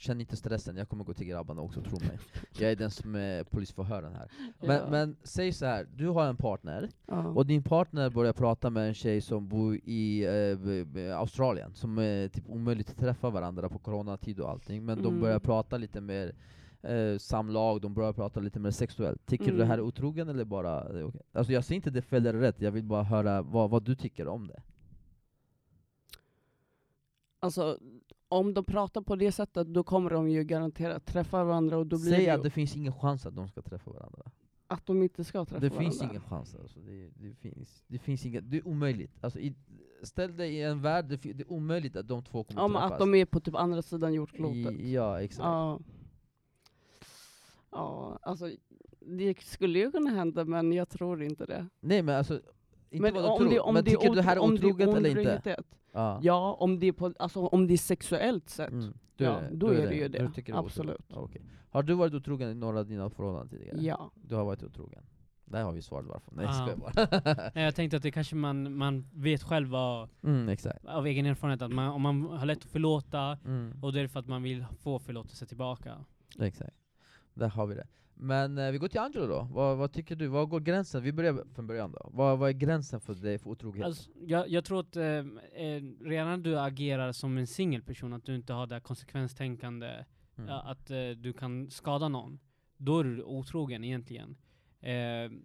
[0.00, 2.18] känn inte stressen, jag kommer gå till grabbarna också, tro mig.
[2.58, 4.30] Jag är den som är polisförhören här.
[4.60, 4.90] Men, Ja.
[4.90, 7.26] men säg så här, du har en partner, Ja.
[7.26, 10.24] och din partner börjar prata med en tjej som bor i
[10.96, 15.08] eh, Australien, som är typ omöjligt att träffa varandra på coronatid och allting, men de
[15.08, 15.20] Mm.
[15.20, 16.34] börjar prata lite mer
[16.82, 19.26] eh, samlag, de börjar prata lite mer sexuellt.
[19.26, 19.86] Tycker du det här är Mm.
[19.88, 21.20] otrogen eller bara är okej?
[21.32, 23.82] Alltså jag säger inte det är fel eller rätt, jag vill bara höra vad, vad
[23.84, 24.62] du tycker om det.
[27.42, 27.78] Alltså,
[28.30, 31.98] om de pratar på det sättet, då kommer de ju garanterat träffa varandra och då
[31.98, 34.22] blir Säg det att det finns ingen chans att de ska träffa varandra.
[34.66, 35.90] att de inte ska träffa Det varandra.
[35.90, 36.78] finns ingen chans alltså.
[36.80, 39.12] Det, det, finns, det finns inga, det är omöjligt.
[39.24, 39.54] Alltså, i,
[40.02, 42.92] ställ dig i en värld, det, det är omöjligt att de två kommer Om träffas.
[42.92, 44.72] att de är på typ andra sidan jordklotet.
[44.80, 45.44] I, ja, exakt.
[45.44, 45.80] Ja.
[47.72, 48.50] Ja, alltså
[49.00, 51.66] det skulle ju kunna hända men jag tror inte det.
[51.80, 52.40] Nej men alltså,
[52.90, 54.40] inte men vad du om tror, det, om men det tycker du det här är
[54.40, 55.62] det otroget eller inte?
[55.92, 58.70] Ja, Ja, om det är, på, alltså, om det är sexuellt sett.
[58.72, 60.18] mm, då ja, är det, då är det ju det.
[60.18, 61.05] Du det är Absolut.
[61.09, 61.42] Ja, okej.
[61.70, 63.79] Har du varit otrogen i några av dina förhållanden tidigare?
[63.81, 64.11] Ja.
[64.14, 65.03] Du har varit otrogen.
[65.44, 66.33] Där har vi svaret varför.
[66.35, 66.68] Nej, Ah.
[66.68, 66.92] jag bara.
[67.55, 70.85] Nej, jag tänkte att det kanske man, man vet själv vad, mm, exakt.
[70.85, 73.79] av egen erfarenhet, att man, om man har lätt att förlåta, Mm.
[73.83, 76.05] och det är för att man vill få förlåtelse tillbaka.
[76.40, 76.76] Exakt.
[77.35, 77.87] Där har vi det.
[78.22, 79.48] Men eh, vi går till Angelo då.
[79.50, 80.26] Vad, vad tycker du?
[80.26, 81.02] Vad går gränsen?
[81.02, 82.11] Vi börjar från början då.
[82.12, 83.85] Vad, vad är gränsen för dig för otrohet?
[83.85, 88.24] Alltså, jag, jag tror att eh, eh, redan när du agerar som en singelperson, att
[88.24, 90.04] du inte har det här konsekvenstänkande,
[90.38, 90.48] Mm.
[90.50, 92.38] ja, att eh, du kan skada någon,
[92.76, 94.37] då är du otrogen egentligen.
[94.80, 94.92] Eh,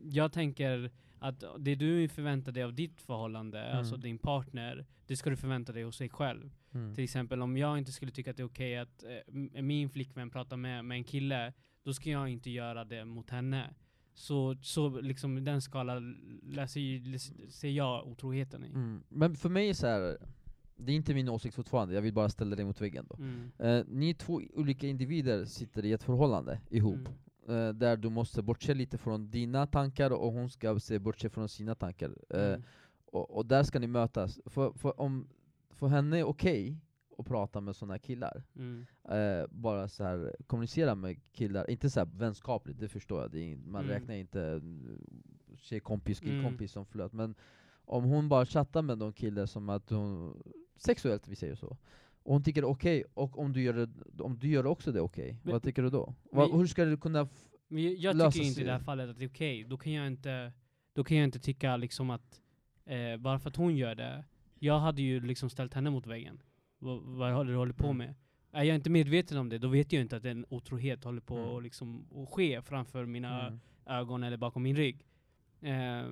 [0.03, 3.77] jag tänker att det du förväntar dig av ditt förhållande, Mm.
[3.77, 6.51] alltså din partner, det ska du förvänta dig hos dig själv.
[6.73, 6.95] Mm.
[6.95, 10.29] Till exempel om jag inte skulle tycka att det är okej att eh, min flickvän
[10.29, 11.53] pratar med, med en kille,
[11.85, 13.73] då ska jag inte göra det mot henne.
[14.13, 17.17] så, så liksom den skalan läser,
[17.49, 18.67] ser jag otroheten i.
[18.69, 19.03] Mm.
[19.09, 20.17] Men för mig är så här.
[20.77, 23.15] det är inte min åsikt fortfarande, jag vill bara ställa det mot väggen då.
[23.15, 23.51] Mm.
[23.59, 27.07] Eh, ni två olika individer sitter i ett förhållande ihop,
[27.47, 27.67] Mm.
[27.67, 31.49] eh, där du måste bortse lite från dina tankar och hon ska se bortse från
[31.49, 32.15] sina tankar.
[32.29, 32.63] Eh, Mm.
[33.05, 34.39] och, och där ska ni mötas.
[34.45, 35.27] För, för, om,
[35.71, 36.77] för henne är okej
[37.17, 38.43] att prata med sådana killar.
[38.55, 38.85] Mm.
[39.09, 43.51] Eh, bara så här kommunicera med killar, inte så här vänskapligt, det förstår jag, det
[43.51, 43.93] är, man Mm.
[43.93, 44.61] räknar inte eh,
[45.57, 46.33] tjejkompis, Mm.
[46.33, 47.35] killkompis som flöt, men
[47.85, 50.43] om hon bara chattar med någon kille som att hon,
[50.77, 51.67] sexuellt vi säger så,
[52.23, 53.89] och hon tycker det är okej, och om du gör det,
[54.23, 56.13] om du gör också det okej, Men- vad tycker du då?
[56.31, 57.27] Va, hur ska du kunna
[57.67, 59.63] Men jag, jag lösa tycker inte i det här fallet att det är okej.
[59.63, 60.53] Då kan jag inte,
[60.93, 62.41] då kan jag inte tycka liksom att,
[62.85, 64.23] eh, bara för att hon gör det,
[64.59, 66.41] jag hade ju liksom ställt henne mot väggen.
[66.79, 67.97] Vad, vad håller du håller på Mm.
[67.97, 68.15] med?
[68.51, 71.37] Är jag inte medveten om det, då vet jag inte att en otrohet håller på
[71.37, 71.55] Mm.
[71.57, 73.59] att liksom, att ske framför mina Mm.
[73.85, 75.05] ögon eller bakom min rygg.
[75.61, 76.05] Eh,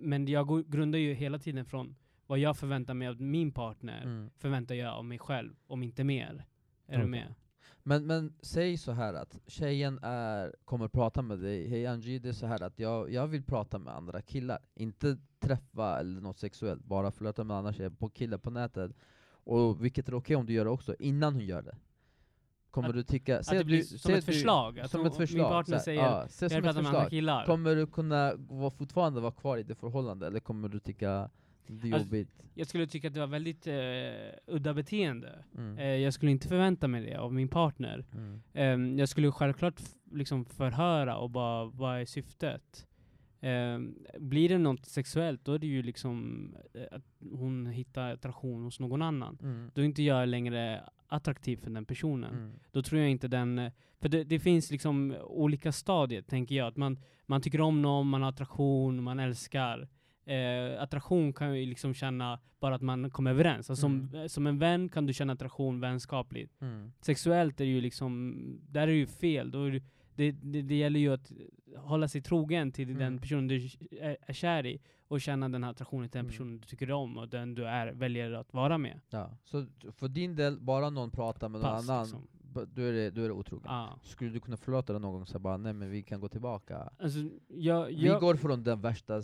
[0.00, 1.96] men jag grundar ju hela tiden från
[2.26, 4.30] vad jag förväntar mig av min partner, Mm.
[4.36, 6.44] förväntar jag av mig själv, om inte mer.
[6.86, 7.00] Är Okej.
[7.00, 7.34] du med?
[7.82, 12.28] Men, men säg så här att tjejen är, kommer prata med dig, hej Angie, det
[12.28, 16.38] är så här att jag, jag vill prata med andra killar, inte träffa eller något
[16.38, 18.92] sexuellt, bara flörta med andra tjejer på killar på nätet.
[19.44, 21.76] Och vilket är okej om du gör det också, innan hon gör det.
[22.70, 23.38] Kommer Att- du tycka...
[23.38, 24.80] Att det blir du- som ett du- förslag.
[24.80, 25.38] Att som hon, ett förslag.
[25.42, 27.10] min partner säger ja, säg jag som vill ett prata med andra förslag.
[27.10, 27.46] killar.
[27.46, 31.30] Kommer du kunna vara, fortfarande vara kvar i det förhållandet, eller kommer du tycka
[31.66, 32.28] det är Alltså, jobbigt?
[32.54, 33.74] Jag skulle tycka att det var väldigt eh,
[34.54, 35.44] udda beteende.
[35.56, 35.78] Mm.
[35.78, 38.04] Eh, jag skulle inte förvänta mig det av min partner.
[38.12, 38.42] Mm.
[38.52, 39.80] Ehm, jag skulle självklart
[40.12, 42.86] liksom förhöra och bara, vad är syftet?
[43.46, 47.02] Ehm, blir det något sexuellt, då är det ju liksom eh, att
[47.32, 49.38] hon hittar attraktion hos någon annan.
[49.42, 49.70] Mm.
[49.74, 52.34] Då är inte jag längre attraktiv för den personen.
[52.34, 52.52] Mm.
[52.72, 53.58] Då tror jag inte den...
[53.58, 56.66] eh, För det, det finns liksom olika stadier, tänker jag.
[56.68, 59.88] Att man, man tycker om någon, man har attraktion, man älskar.
[60.26, 63.70] Eh, attraktion kan ju liksom känna bara att man kommer överens.
[63.70, 64.08] Alltså Mm.
[64.10, 66.62] som, som en vän kan du känna attraktion vänskapligt.
[66.62, 66.92] Mm.
[67.00, 68.34] Sexuellt är ju liksom,
[68.68, 69.50] där är det ju fel.
[69.50, 69.82] Då är det,
[70.16, 71.32] det, det, det gäller ju att
[71.76, 72.98] hålla sig trogen till Mm.
[72.98, 73.56] den personen du
[73.90, 76.30] är, är kär i och känna den här attraktionen till den Mm.
[76.32, 79.00] personen du tycker om och den du är, väljer att vara med.
[79.10, 79.30] Ja.
[79.44, 82.26] Så för din del, bara någon pratar med någon Pass, annan, liksom.
[82.74, 83.66] då är det, då är det otrogen?
[83.68, 83.98] Ja.
[84.02, 86.28] Skulle du kunna förlåta det någon gång och säga bara nej men vi kan gå
[86.28, 86.90] tillbaka?
[86.98, 89.22] Alltså, jag, Vi jag, går från den värsta,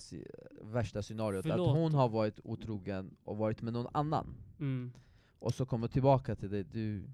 [0.62, 1.68] värsta scenariot, Förlåt.
[1.68, 4.26] att hon har varit otrogen och varit med någon annan,
[4.60, 4.92] mm.
[5.38, 7.10] och så kommer tillbaka till det, du,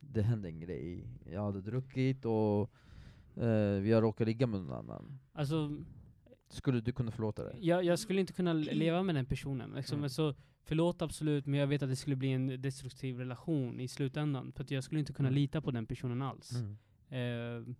[0.00, 2.70] det hände en grej, jag hade druckit och
[3.36, 5.18] eh, vi har råkat ligga med någon annan.
[5.32, 5.76] Alltså,
[6.48, 7.54] Skulle du kunna förlåta det?
[7.60, 9.70] jag, jag skulle inte kunna le- leva med den personen.
[9.76, 10.04] Liksom, Mm.
[10.04, 14.52] alltså, förlåt absolut, men jag vet att det skulle bli en destruktiv relation i slutändan.
[14.52, 15.34] För att jag skulle inte kunna Mm.
[15.40, 16.52] lita på den personen alls.
[16.52, 16.76] Mm.
[17.08, 17.74] Eh,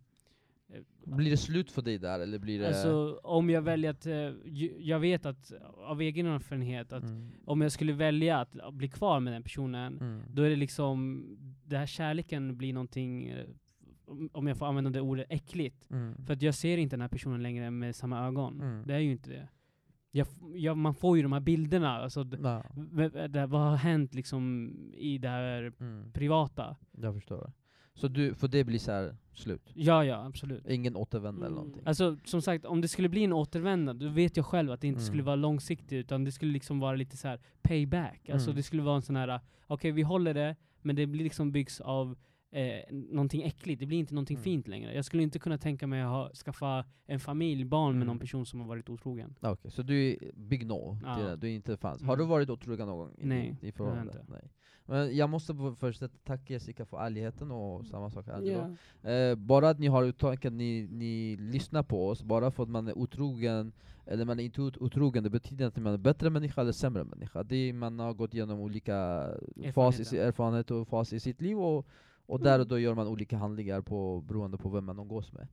[1.04, 2.68] Blir det slut för dig där, eller blir det...
[2.68, 4.14] Alltså om jag väljer att, eh,
[4.78, 7.30] jag vet att av egen erfarenhet att Mm.
[7.44, 10.22] om jag skulle välja att bli kvar med den personen, Mm.
[10.32, 11.24] då är det liksom,
[11.64, 13.46] den här kärleken blir någonting, eh,
[14.32, 15.90] om- jag får använda det ordet, äckligt.
[15.90, 16.24] Mm.
[16.26, 18.60] För att jag ser inte den här personen längre med samma ögon.
[18.62, 18.82] Mm.
[18.86, 19.48] Det är ju inte det.
[20.10, 22.62] Jag, jag, man får ju de här bilderna, alltså, Ja.
[23.28, 26.12] det, vad har hänt liksom i det här Mm.
[26.12, 26.76] privata?
[27.00, 27.52] Jag förstår.
[27.94, 29.70] Så du, för det blir så här slut?
[29.74, 30.66] Ja, ja, absolut.
[30.68, 31.82] Ingen återvändo eller någonting?
[31.86, 34.86] Alltså som sagt, om det skulle bli en återvändande, då vet jag själv att det
[34.86, 35.06] inte Mm.
[35.06, 38.28] skulle vara långsiktigt, utan det skulle liksom vara lite så här payback.
[38.28, 38.56] Alltså Mm.
[38.56, 41.80] det skulle vara en sån här, okej vi håller det, men det blir liksom byggs
[41.80, 42.16] av
[42.50, 44.44] eh, någonting äckligt, det blir inte någonting Mm.
[44.44, 44.94] fint längre.
[44.94, 48.06] Jag skulle inte kunna tänka mig att ha, skaffa en familj, barn med Mm.
[48.06, 49.34] någon person som har varit otrogen.
[49.40, 50.98] Ah, Okej, så du är big no?
[51.04, 51.16] Ja.
[51.18, 52.02] det, Du är inte fans.
[52.02, 52.26] Har Mm.
[52.26, 53.14] du varit otrogen någon gång?
[53.18, 54.12] i Nej, i har jag förhållande?
[54.20, 54.32] inte.
[54.32, 54.50] Nej.
[54.88, 58.76] Men jag måste först tacka Jessica för ärligheten och samma sak Angelo.
[59.02, 59.10] Ja.
[59.10, 62.68] Eh, bara att ni har uttalat att ni, ni lyssnar på oss, bara för att
[62.68, 63.72] man är otrogen,
[64.06, 66.72] eller man är inte ot- otrogen, det betyder inte att man är bättre människa eller
[66.72, 67.42] sämre människa.
[67.42, 69.28] Det är, man har gått igenom olika
[69.74, 71.86] fas i, erfarenheter och faser i sitt liv, och,
[72.26, 75.48] och där och då gör man olika handlingar på, beroende på vem man umgås med.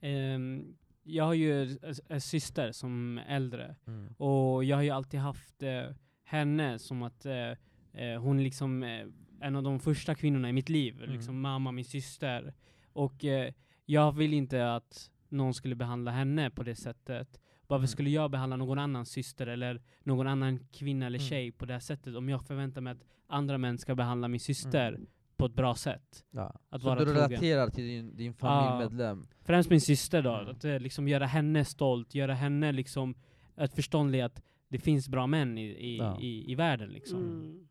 [0.00, 4.14] Ehm, jag har ju en, syster som är äldre, Mm.
[4.18, 5.84] Och jag har ju alltid haft eh,
[6.24, 7.50] henne som att eh,
[7.92, 9.06] eh, hon liksom eh,
[9.40, 10.96] en av de första kvinnorna i mitt liv.
[11.02, 11.10] Mm.
[11.14, 12.54] Liksom mamma, min syster.
[12.92, 13.52] Och eh,
[13.84, 17.40] jag vill inte att någon skulle behandla henne på det sättet.
[17.66, 17.88] Varför Mm.
[17.88, 21.28] skulle jag behandla någon annan syster eller någon annan kvinna eller Mm.
[21.28, 24.40] tjej på det här sättet om jag förväntar mig att andra män ska behandla min
[24.40, 25.06] syster Mm.
[25.36, 26.24] På ett bra sätt?
[26.30, 26.54] Ja.
[26.70, 27.22] Att så vara du trogen.
[27.28, 29.26] relaterar till din, din familjemedlem?
[29.42, 30.48] Främst min syster då, Mm.
[30.50, 33.14] att eh, liksom göra henne stolt, göra henne liksom
[33.54, 36.20] att förståndig att det finns bra män i, i, Ja.
[36.20, 37.18] i, i världen liksom.
[37.18, 37.68] Mm.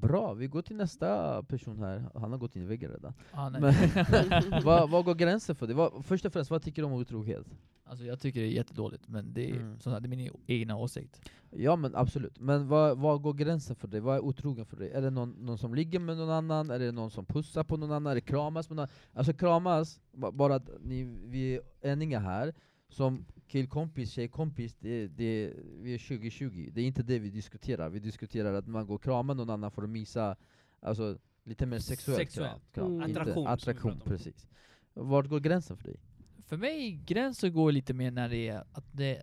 [0.00, 2.04] Bra, vi går till nästa person här.
[2.14, 3.14] Han har gått in i väggen redan.
[3.32, 3.50] Ah.
[3.50, 3.62] Men,
[4.64, 5.74] vad, vad går gränsen för det?
[5.74, 7.46] Vad, först och främst, vad tycker du om otrohet?
[7.84, 9.80] alltså jag tycker det är jättedåligt, men det är, Mm.
[9.80, 11.30] sån här, det är min egna åsikt.
[11.50, 14.00] Ja men absolut, men vad, vad går gränsen för dig?
[14.00, 14.90] Vad är otrogen för dig?
[14.90, 16.70] Är det någon, någon som ligger med någon annan?
[16.70, 18.10] Är det någon som pussar på någon annan?
[18.10, 18.94] Är det kramas med någon annan?
[19.14, 22.54] Alltså kramas, ba- bara att ni, vi är eniga här,
[22.88, 27.88] som killkompis, tjejkompis, det, det, vi är 2020, det är inte det vi diskuterar.
[27.90, 30.36] Vi diskuterar att man går och kramar någon annan för att misa,
[30.80, 32.72] alltså lite mer sexuellt Sexuellt.
[32.72, 32.86] kram.
[32.86, 33.08] Mm.
[33.08, 34.46] Inte- Attraktion, attraktion precis.
[34.94, 35.96] Vart går gränsen för dig?
[36.46, 39.22] För mig, gränsen går lite mer när det är att det,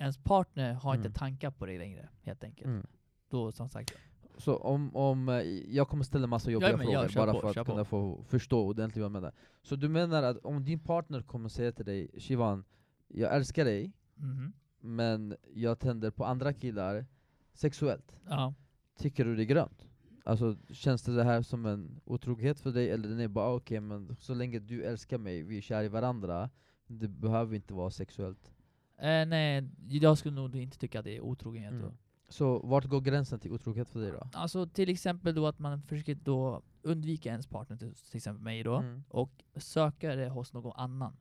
[0.00, 1.06] ens partner har Mm.
[1.06, 2.66] inte tankar på det längre, helt enkelt.
[2.66, 2.86] Mm.
[3.30, 3.92] Då som sagt,
[4.38, 5.34] Så om, om, eh,
[5.76, 7.72] jag kommer ställa massa jobbiga Ja, men ja, frågor kör bara på, för att på.
[7.72, 9.32] kunna få förstå ordentligt vad jag menar.
[9.62, 12.64] Så du menar att om din partner kommer säga till dig Shivan,
[13.08, 14.52] jag älskar dig, mhm.
[14.80, 17.06] men jag tänder på andra killar
[17.52, 18.16] sexuellt.
[18.28, 18.54] ja.
[18.98, 19.88] Tycker du det är grönt?
[20.24, 23.80] Alltså känns det, det här som en otrohet för dig, eller den är bara okej,
[23.80, 26.50] men så länge du älskar mig, vi är kär i varandra,
[26.86, 28.52] det behöver inte vara sexuellt.
[28.98, 31.92] Eh, nej, jag skulle nog inte tycka att det är otrogenhet Mm.
[32.28, 34.28] Så vart går gränsen till otrohet för dig då?
[34.32, 38.62] Alltså till exempel då att man försöker då undvika ens partner, till till exempel mig
[38.62, 39.04] då, Mm.
[39.08, 41.16] och söka det hos någon annan.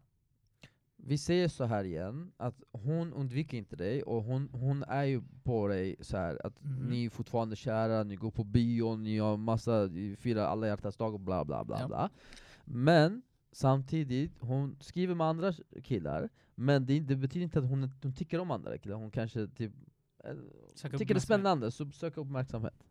[1.05, 5.21] Vi säger så här igen, att hon undviker inte dig, och hon, hon är ju
[5.43, 6.85] på dig så här att Mhm.
[6.89, 10.97] ni är fortfarande kära, ni går på bio, ni har massa, ni firar alla hjärtans
[10.97, 11.87] dag och bla bla bla Ja.
[11.87, 12.09] bla.
[12.65, 18.13] Men samtidigt, hon skriver med andra killar, men det, det betyder inte att hon, hon
[18.13, 19.71] tycker om andra killar, hon kanske typ,
[20.75, 22.83] Söka tycker det är spännande, så söker uppmärksamhet.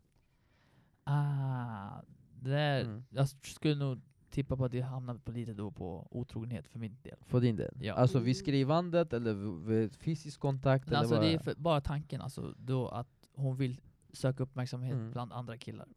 [1.03, 2.01] Ah,
[2.41, 3.03] det där, Mm.
[3.09, 4.01] jag skulle nog
[4.33, 7.17] tippa på att det hamnar på lite då på otrogenhet för min del.
[7.21, 7.77] För din del?
[7.81, 7.93] Ja.
[7.93, 9.33] Alltså vid skrivandet, eller
[9.67, 10.85] vid fysisk kontakt?
[10.85, 13.81] Men eller alltså vad det är för, bara tanken alltså, då att hon vill
[14.13, 15.11] söka uppmärksamhet Mm.
[15.11, 15.87] bland andra killar.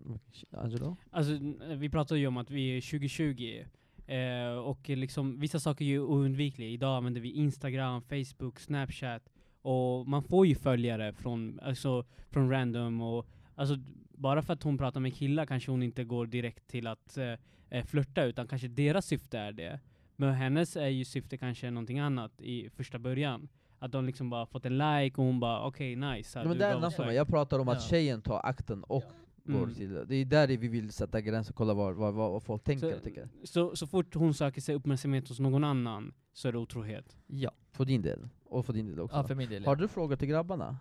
[0.50, 0.96] Angelo?
[1.10, 1.32] Alltså,
[1.76, 3.64] vi pratar ju om att vi är 2020,
[4.06, 6.68] eh, och liksom, vissa saker är ju oundvikliga.
[6.68, 9.28] Idag använder vi Instagram, Facebook, Snapchat,
[9.62, 13.76] och man får ju följare från, alltså, från random, och alltså,
[14.12, 17.34] bara för att hon pratar med killar kanske hon inte går direkt till att eh,
[17.70, 19.80] eh, flirta, utan kanske deras syfte är det.
[20.16, 23.48] Men hennes är ju syfte kanske någonting annat i första början.
[23.78, 26.38] Att de liksom bara fått en like och hon bara okej nice.
[26.38, 27.12] Ja, men det är annan femma.
[27.12, 27.88] Jag pratar om att Ja.
[27.88, 29.04] tjejen tar akten och
[29.44, 29.74] går Mm.
[29.74, 30.04] till...
[30.06, 33.00] Det är där vi vill sätta gränsen och kolla vad, vad, vad folk tänker Så-
[33.00, 33.28] tycker.
[33.44, 37.16] Så, så fort hon söker sig uppmärksamhet hos någon annan så är det otrohet.
[37.26, 39.16] Ja, För din del, och för din del också.
[39.16, 39.64] ja för min del.
[39.64, 39.76] Har Ja.
[39.80, 40.78] du frågor till grabbarna?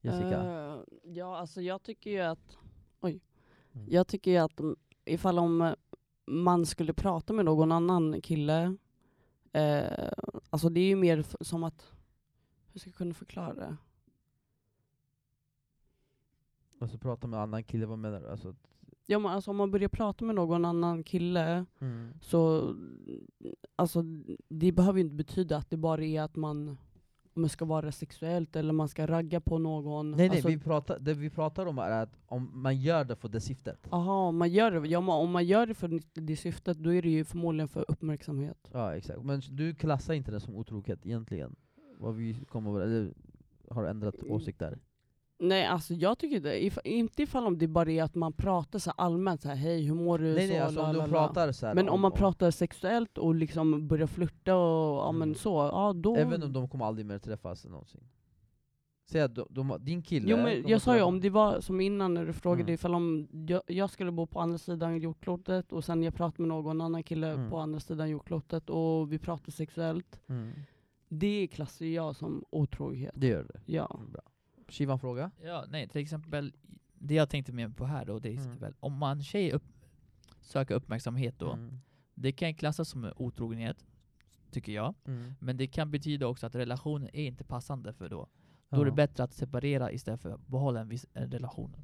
[0.00, 0.42] Jessica?
[0.44, 2.56] Eh, ja, alltså jag tycker ju att,
[3.00, 3.20] oj.
[3.74, 3.86] Mm.
[3.90, 4.60] Jag tycker ju att
[5.04, 5.74] ifall om
[6.26, 8.76] man skulle prata med någon annan kille,
[9.52, 10.08] eh,
[10.50, 11.92] alltså det är ju mer som att,
[12.72, 13.76] hur ska jag kunna förklara det?
[16.78, 18.28] Alltså prata med annan kille, vad menar du?
[18.28, 18.54] Alltså,
[19.06, 22.12] Ja, men alltså om man börjar prata med någon annan kille, mm.
[22.20, 22.74] så
[23.76, 24.02] alltså,
[24.48, 26.78] det behöver ju inte betyda att det bara är att man
[27.34, 30.10] om det ska vara sexuellt eller man ska ragga på någon.
[30.10, 33.16] Nej nej, alltså, vi pratar, det vi pratar om är att om man gör det
[33.16, 33.86] för det syftet.
[33.90, 37.02] Aha, om man gör det, ja, om man gör det för det syftet, då är
[37.02, 38.70] det ju förmodligen för uppmärksamhet.
[38.72, 41.56] Ja exakt, men du klassar inte det som otrohet egentligen?
[41.98, 43.14] Vad vi kommer eller
[43.70, 44.78] har du ändrat åsikt där?
[45.44, 46.64] Nej, alltså jag tycker det.
[46.64, 49.82] If, inte ifall om det bara är att man pratar så allmänt, så här, hej
[49.82, 50.34] hur mår du?
[50.34, 53.34] Nej så, nej, alltså om du pratar så här Men om man pratar sexuellt och
[53.34, 55.18] liksom börjar flirta och ja, Mm.
[55.18, 56.16] men så, ja då...
[56.16, 58.00] Även om de kommer aldrig mer träffas någonsin.
[59.10, 60.30] Säg att de, de, din kille...
[60.30, 62.74] Jo men jag sa ju om det var som innan när du frågade Mm.
[62.74, 66.48] ifall om jag, jag skulle bo på andra sidan jordklotet och sen jag pratade med
[66.48, 67.50] någon annan kille Mm.
[67.50, 70.20] på andra sidan jordklotet och vi pratade sexuellt.
[70.28, 70.52] Mm.
[71.08, 73.12] Det klassar jag som otrohet.
[73.14, 73.60] Det gör det.
[73.66, 74.00] Ja.
[74.12, 74.22] Bra.
[74.68, 75.30] Shivan fråga?
[75.44, 76.52] Ja, nej, till exempel,
[76.94, 78.58] det jag tänkte mer på här då, det är Mm.
[78.58, 79.64] väl, om man tjej upp,
[80.40, 81.78] söker uppmärksamhet då, Mm.
[82.14, 83.84] det kan klassas som en otrogenhet,
[84.50, 84.94] tycker jag.
[85.06, 85.32] Mm.
[85.40, 88.28] Men det kan betyda också att relationen är inte passande för då.
[88.68, 88.94] Då är det Ja.
[88.94, 91.76] bättre att separera istället för att behålla en viss en relation.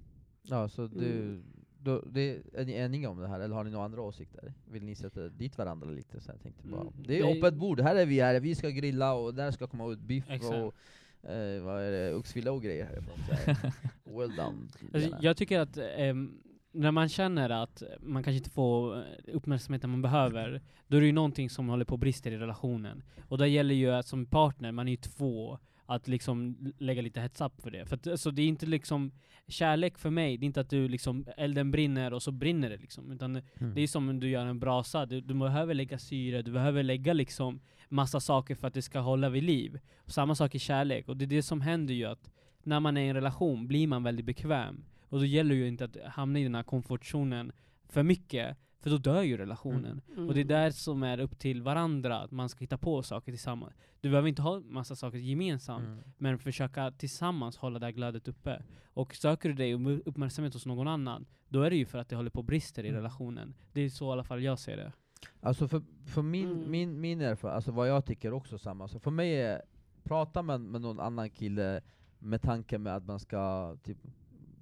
[0.42, 1.44] Ja, så du, Mm.
[1.78, 4.54] då, det, är ni eniga om det här, eller har ni några andra åsikter?
[4.64, 6.20] Vill ni sätta dit varandra lite?
[6.20, 8.70] Så jag tänkte bara, Mm, det är öppet bord, här är vi här, vi ska
[8.70, 10.54] grilla och där ska komma ut biff Exakt.
[10.54, 10.74] och
[11.22, 13.18] eh, vad är det, oxfilé och grejer härifrån.
[13.28, 13.72] Så här.
[14.18, 14.68] well done.
[14.94, 16.40] Alltså, jag tycker att ehm,
[16.72, 19.02] när man känner att man kanske inte får eh,
[19.32, 23.02] uppmärksamheten man behöver, då är det ju någonting som håller på att brista i relationen.
[23.28, 27.20] Och det gäller ju att som partner, man är ju två, att liksom lägga lite
[27.20, 27.86] heads up för det.
[27.86, 29.12] För att, alltså, det är inte liksom,
[29.48, 32.76] kärlek för mig, det är inte att du liksom, elden brinner och så brinner det
[32.76, 33.12] liksom.
[33.12, 33.74] Utan Mm.
[33.74, 36.82] det är som om du gör en brasa, du, du behöver lägga syre, du behöver
[36.82, 39.80] lägga liksom massa saker för att det ska hålla vid liv.
[39.96, 42.30] Och samma sak i kärlek, och det är det som händer ju att
[42.62, 44.84] när man är i en relation blir man väldigt bekväm.
[45.08, 47.52] Och då gäller det ju inte att hamna i den här komfortzonen
[47.88, 50.00] för mycket, för då dör ju relationen.
[50.12, 50.28] Mm.
[50.28, 53.32] Och det är där som är upp till varandra, att man ska hitta på saker
[53.32, 53.74] tillsammans.
[54.00, 55.98] Du behöver inte ha massa saker gemensamt, Mm.
[56.18, 58.62] men försöka tillsammans hålla det här glödet uppe.
[58.84, 59.74] Och söker du dig
[60.04, 62.84] uppmärksamhet hos någon annan, då är det ju för att det håller på och brister
[62.84, 62.96] i Mm.
[62.96, 63.54] relationen.
[63.72, 64.92] Det är så i alla fall jag ser det.
[65.40, 66.70] Alltså för, för min, Mm.
[66.70, 69.62] min, min erfarenhet, alltså vad jag tycker också samma, så för mig är,
[70.04, 71.80] prata med, med någon annan kille
[72.18, 73.98] med tanke med att man ska, typ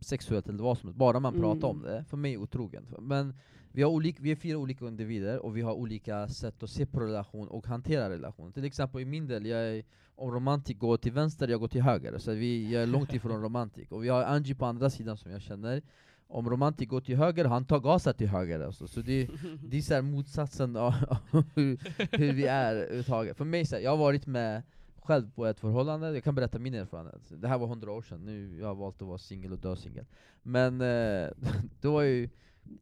[0.01, 1.91] sexuellt eller vad som helst, bara man pratar om Mm.
[1.93, 2.87] det, för mig är otrogen.
[2.99, 3.35] Men
[3.73, 6.87] vi, har olika, vi är fyra olika individer, och vi har olika sätt att se
[6.87, 8.53] på relation och hantera relation.
[8.53, 11.83] Till exempel i min del, jag är, om romantik går till vänster, jag går till
[11.83, 12.19] höger.
[12.19, 13.93] Så vi, jag är långt ifrån romantik.
[13.93, 15.83] Och vi har Angie på andra sidan som jag känner,
[16.29, 18.61] om romantik går till höger, han tar gasen till höger.
[18.61, 18.89] Alltså.
[18.89, 19.29] Så det,
[19.63, 20.93] det är så motsatsen av
[21.55, 21.79] hur,
[22.19, 23.37] hur vi är överhuvudtaget.
[23.37, 24.63] För mig, så här, jag har varit med
[25.07, 27.33] själv på ett förhållande, jag kan berätta min erfarenhet.
[27.41, 29.77] Det här var hundra år sedan, nu jag har valt att vara singel och dö
[29.77, 30.07] singel.
[30.43, 31.29] Men eh,
[31.81, 32.29] då var ju,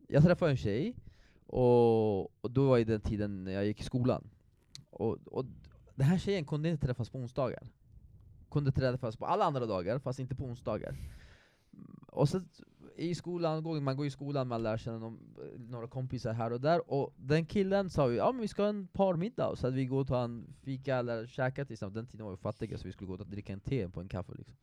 [0.08, 0.94] jag träffade en tjej,
[1.46, 4.30] och, och då var i den tiden när jag gick i skolan.
[4.90, 5.44] Och, och
[5.94, 7.68] den här tjejen kunde inte träffas på onsdagar.
[8.50, 10.96] Kunde träffas på alla andra dagar, fast inte på onsdagar.
[12.06, 12.42] Och så
[12.96, 15.18] i skolan, man går i skolan, man lär känna någon,
[15.56, 18.68] några kompisar här och där, och den killen sa ju ja men vi ska ha
[18.68, 21.94] en parmiddag, så att vi går och tar en fika eller käka tillsammans.
[21.94, 24.08] Den tiden var vi fattiga, så vi skulle gå och dricka en te på en
[24.08, 24.56] kaffe liksom.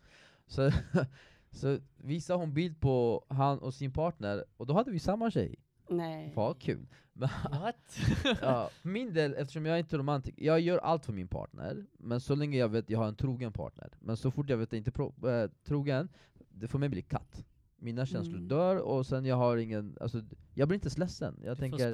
[0.48, 0.72] Så,
[1.52, 5.56] så visade hon bild på han och sin partner, och då hade vi samma tjej.
[5.90, 6.34] Nej.
[6.36, 6.88] Vad kul!
[7.14, 8.00] What?
[8.42, 12.22] ja, min del, eftersom jag är inte romantik, jag gör allt för min partner, men
[12.22, 13.90] så länge jag vet att jag har en trogen partner.
[14.00, 16.10] Men så fort jag vet att jag inte är pro, äh, trogen,
[16.50, 17.46] det för mig blir katt.
[17.84, 18.48] Mina känslor Mm.
[18.48, 20.22] dör, och sen jag har ingen, alltså,
[20.54, 21.40] jag blir inte ens ledsen.
[21.44, 21.92] Jag Du tänker,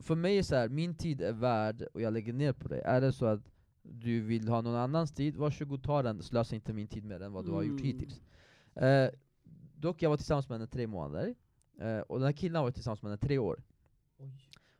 [0.00, 2.80] för mig är så här, min tid är värd, och jag lägger ner på det.
[2.80, 3.50] Är det så att
[3.82, 7.32] du vill ha någon annans tid, varsågod ta den, slösa inte min tid med den
[7.32, 7.92] vad du har gjort Mm.
[7.92, 8.20] hittills.
[8.74, 9.10] Eh,
[9.74, 11.34] dock, jag var tillsammans med henne tre månader,
[11.80, 13.62] eh, och den här killen har varit tillsammans med henne tre år.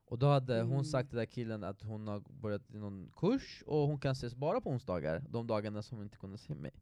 [0.09, 0.85] Och då hade hon Mm.
[0.85, 4.13] sagt till den där killen att hon har börjat i någon kurs, och hon kan
[4.13, 6.73] ses bara på onsdagar, de dagarna som hon inte kunde se mig.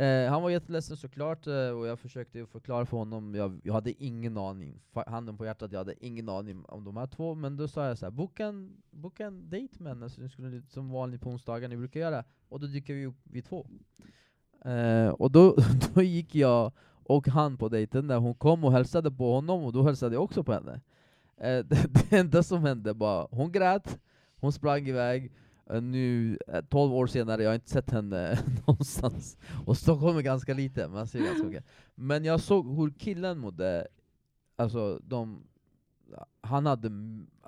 [0.00, 4.04] Eh, han var jätteledsen såklart, eh, och jag försökte förklara för honom, jag, jag hade
[4.04, 7.68] ingen aning, handen på hjärtat, jag hade ingen aning om de här två, men då
[7.68, 11.20] sa jag så här, boka en, boka en dejt med henne, så skulle, som vanligt
[11.20, 13.66] på onsdagar ni brukar göra, och då dyker vi upp vi två.
[14.64, 15.56] Eh, och då,
[15.94, 16.72] då gick jag
[17.04, 20.24] och han på dejten, när hon kom och hälsade på honom, och då hälsade jag
[20.24, 20.80] också på henne.
[21.36, 23.98] Eh, det, det enda som hände var, hon grät,
[24.36, 25.32] hon sprang iväg,
[25.80, 29.36] nu, eh, 12 år senare, jag har inte sett henne någonstans.
[29.66, 31.64] Och Stockholm är ganska lite, man ser ganska mycket.
[31.94, 33.86] Men jag såg hur killen mådde,
[34.56, 35.42] alltså de,
[36.40, 36.90] han hade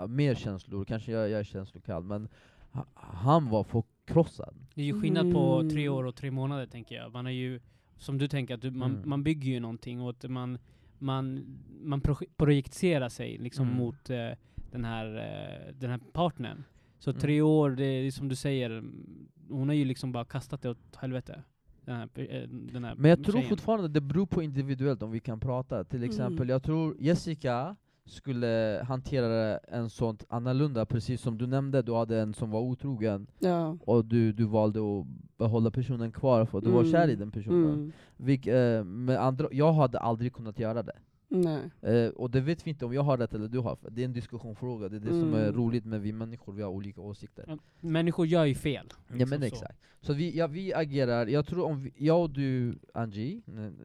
[0.09, 2.29] mer känslor, kanske jag, jag är känslokall, men
[2.71, 4.55] ha- han var förkrossad.
[4.75, 5.71] Det är ju skillnad på Mm.
[5.71, 7.13] tre år och tre månader tänker jag.
[7.13, 7.61] Man är ju,
[7.97, 9.09] som du tänker, att du, man, Mm.
[9.09, 10.59] man bygger ju någonting och att man,
[10.99, 11.45] man,
[11.83, 12.01] man
[12.37, 13.79] projicerar sig liksom Mm.
[13.79, 14.31] mot eh,
[14.71, 16.65] den, här, eh, den här partnern.
[17.05, 17.21] Så Mm.
[17.21, 20.71] tre år, det är som du säger, mm, hon har ju liksom bara kastat det
[20.71, 21.43] åt helvete.
[21.85, 23.49] Den här, eh, den här Men jag tror tjejen.
[23.49, 25.85] fortfarande det beror på individuellt om vi kan prata.
[25.85, 26.49] Till exempel, Mm.
[26.49, 32.35] jag tror Jessica skulle hantera en sånt annorlunda, precis som du nämnde, du hade en
[32.35, 33.77] som var otrogen, Ja.
[33.81, 35.07] och du, du valde att
[35.39, 36.93] behålla personen kvar för att du var Mm.
[36.93, 37.75] kär i den personen.
[37.75, 37.93] Mm.
[38.17, 40.97] Vilk, eh, med andra, jag hade aldrig kunnat göra det.
[41.33, 41.95] Nej.
[41.97, 44.05] Eh, och det vet vi inte om jag har rätt eller du har Det är
[44.05, 45.55] en diskussionsfråga, det är det som är Mm.
[45.57, 47.45] roligt med vi människor, vi har olika åsikter.
[47.49, 48.87] Ja, Människor gör ju fel.
[49.09, 49.55] Ja liksom men så.
[49.55, 49.79] exakt.
[50.01, 53.41] Så vi, ja, vi agerar, jag tror om vi, jag och du Angie,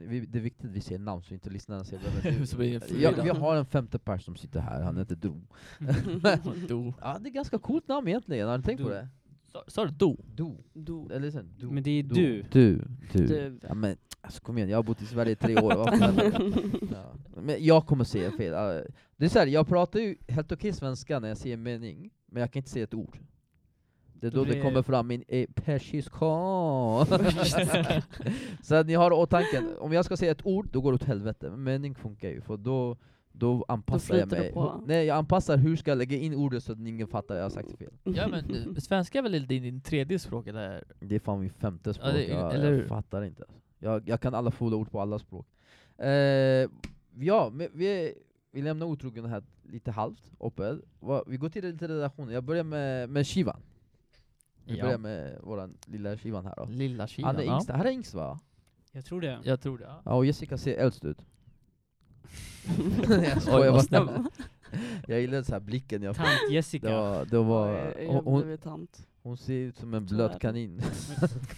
[0.08, 3.30] vi, det är viktigt att vi säger namn så inte lyssnarna ser vem Ja, vi
[3.30, 5.42] har en femte person som sitter här, han heter Do.
[6.68, 6.94] Do.
[7.02, 8.94] Ja, det är ganska coolt namn egentligen, har ni tänkt på Do.
[8.94, 9.08] det?
[9.68, 10.18] Sa- du do?
[10.36, 10.58] Do.
[10.74, 11.10] Do.
[11.12, 11.72] Eller sen, do.
[11.72, 12.44] Men det är du.
[12.52, 12.82] Du.
[13.14, 13.28] Du.
[13.28, 13.60] Du.
[13.68, 16.00] Ja, men, alltså, kom igen, jag har bott i Sverige i tre år, vad fan
[16.02, 16.54] händer?
[16.92, 17.14] ja.
[17.42, 18.54] Men jag kommer säga fel.
[18.54, 18.82] Ja,
[19.18, 22.42] Det är så här, jag pratar ju helt okej svenska när jag säger mening, men
[22.42, 23.18] jag kan inte säga ett ord.
[24.14, 26.20] Det är då Då det kommer fram min eh, persiska.
[28.64, 31.04] så att ni har åtanke, om jag ska säga ett ord, då går det åt
[31.04, 31.50] helvete.
[31.50, 32.98] Men mening funkar ju, för då,
[33.32, 34.54] då anpassar jag flyter det mig.
[34.54, 34.84] på.
[34.88, 37.46] Nej, jag anpassar hur ska jag lägga in ordet så att ingen fattar att jag
[37.46, 37.94] har sagt fel.
[38.04, 40.84] Ja men eh, svenska är väl din, din tredje språk eller?
[41.00, 43.44] Det är fan min femte språk, det är- jag, eller jag fattar inte.
[43.80, 45.48] Jag, jag kan alla fulla ord på alla språk.
[45.98, 46.08] Eh,
[47.20, 48.14] ja, vi,
[48.52, 50.78] vi lämnar otrogen här lite halvt uppe.
[51.00, 52.34] Va- Vi går till lite relationer.
[52.34, 53.62] Jag börjar med, med Shivan.
[54.66, 54.84] Vi Ja.
[54.86, 56.66] börjar med våran lilla Shivan här då.
[56.66, 57.28] Lilla Kina?
[57.28, 57.54] Han är ja.
[57.56, 58.40] yngst, han är yngst va?
[58.92, 59.40] Jag tror det.
[59.44, 59.84] Jag tror det.
[59.84, 60.02] Ja.
[60.06, 61.18] Ja, och Jessica ser äldst ut.
[63.08, 63.82] jag Oj, skojar bara.
[63.82, 64.08] snäll.
[65.08, 66.26] Jag gillade så här blicken jag fick.
[66.26, 66.90] Tant Det Jessica.
[67.02, 69.08] var, det var, Ja, jag, hon, jag hon, blev tant.
[69.28, 70.40] Hon ser ut som en blöt det.
[70.40, 70.76] kanin.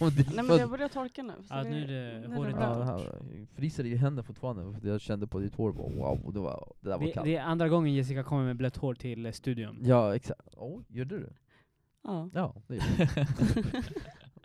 [0.34, 1.32] Nej men jag börjar torka nu.
[1.48, 1.86] Ja, nu är
[2.28, 2.56] det håret.
[2.58, 3.00] Ja,
[3.54, 6.88] fryser i händerna fortfarande, för jag kände på ditt hår, bara, wow, det, var, det
[6.88, 7.24] där var Det, kallt.
[7.26, 9.78] det är andra gången Jessica kommer med blött hår till eh, studion.
[9.82, 10.54] Ja, exakt.
[10.56, 11.32] Oh, gör du det?
[12.04, 12.30] Ja.
[12.34, 12.84] Ja, det gör
[13.16, 13.26] jag.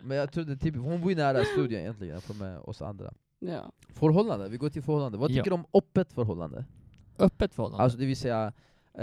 [0.00, 3.12] Men jag trodde typ, hon bor ju nära studion egentligen, med oss andra.
[3.38, 3.72] ja.
[3.88, 5.18] Förhållande, vi går till förhållande.
[5.18, 5.34] Vad Ja.
[5.36, 6.64] tycker du om öppet förhållande?
[7.18, 7.82] Öppet förhållande.
[7.84, 8.52] Alltså det vill säga,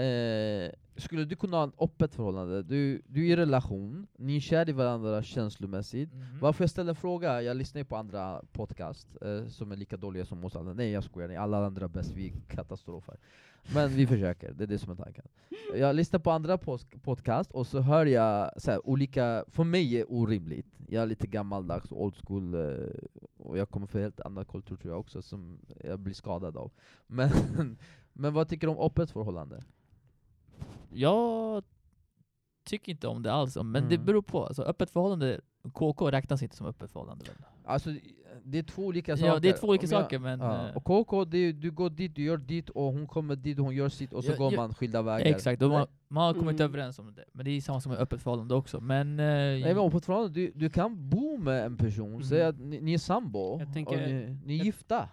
[0.01, 2.63] eh, skulle du kunna ha ett öppet förhållande?
[2.63, 6.13] Du, du är i relation, ni är kär i varandra känslomässigt.
[6.13, 6.39] Mhm.
[6.41, 10.25] Varför jag ställer fråga, jag lyssnar ju på andra podcast eh, som är lika dåliga
[10.25, 10.73] som oss andra.
[10.73, 13.17] Nej jag skojar, ni alla andra är bäst, vi är katastrofer.
[13.73, 15.25] Men vi försöker, det är det som är tanken.
[15.75, 16.57] Jag lyssnar på andra
[17.01, 20.67] podcast och så hör jag så här, olika, för mig är orimligt.
[20.87, 22.87] Jag är lite gammaldags, old school, eh,
[23.37, 26.71] och jag kommer från helt annan kultur tror jag också, som jag blir skadad av.
[27.07, 27.29] Men,
[28.13, 29.63] men vad tycker du om öppet förhållande?
[30.93, 31.63] Jag
[32.65, 34.05] tycker inte om det alls, men det Mm.
[34.05, 34.45] beror på.
[34.45, 35.41] Alltså, öppet förhållande,
[35.73, 37.35] KK räknas inte som öppet förhållande väl?
[37.65, 37.89] Alltså,
[38.43, 39.27] det är två olika saker.
[39.33, 40.39] Ja, det är två olika jag- saker, men...
[40.39, 40.67] Ja.
[40.69, 43.59] eh, Och KK, det är, du går dit, du gör ditt, och hon kommer dit,
[43.59, 45.25] och hon gör sitt, och så Ja, går ja, man skilda vägar.
[45.25, 46.71] Exakt, och man, man har kommit Mm.
[46.71, 47.25] överens om det.
[47.31, 48.79] Men det är samma som med öppet förhållande också.
[48.81, 49.19] Men...
[49.19, 52.23] eh, Nej men ett förhållande, du, du kan bo med en person, Mm.
[52.23, 55.09] säg att ni, ni är sambo, Jag tänker- och ni, ni är jag- gifta.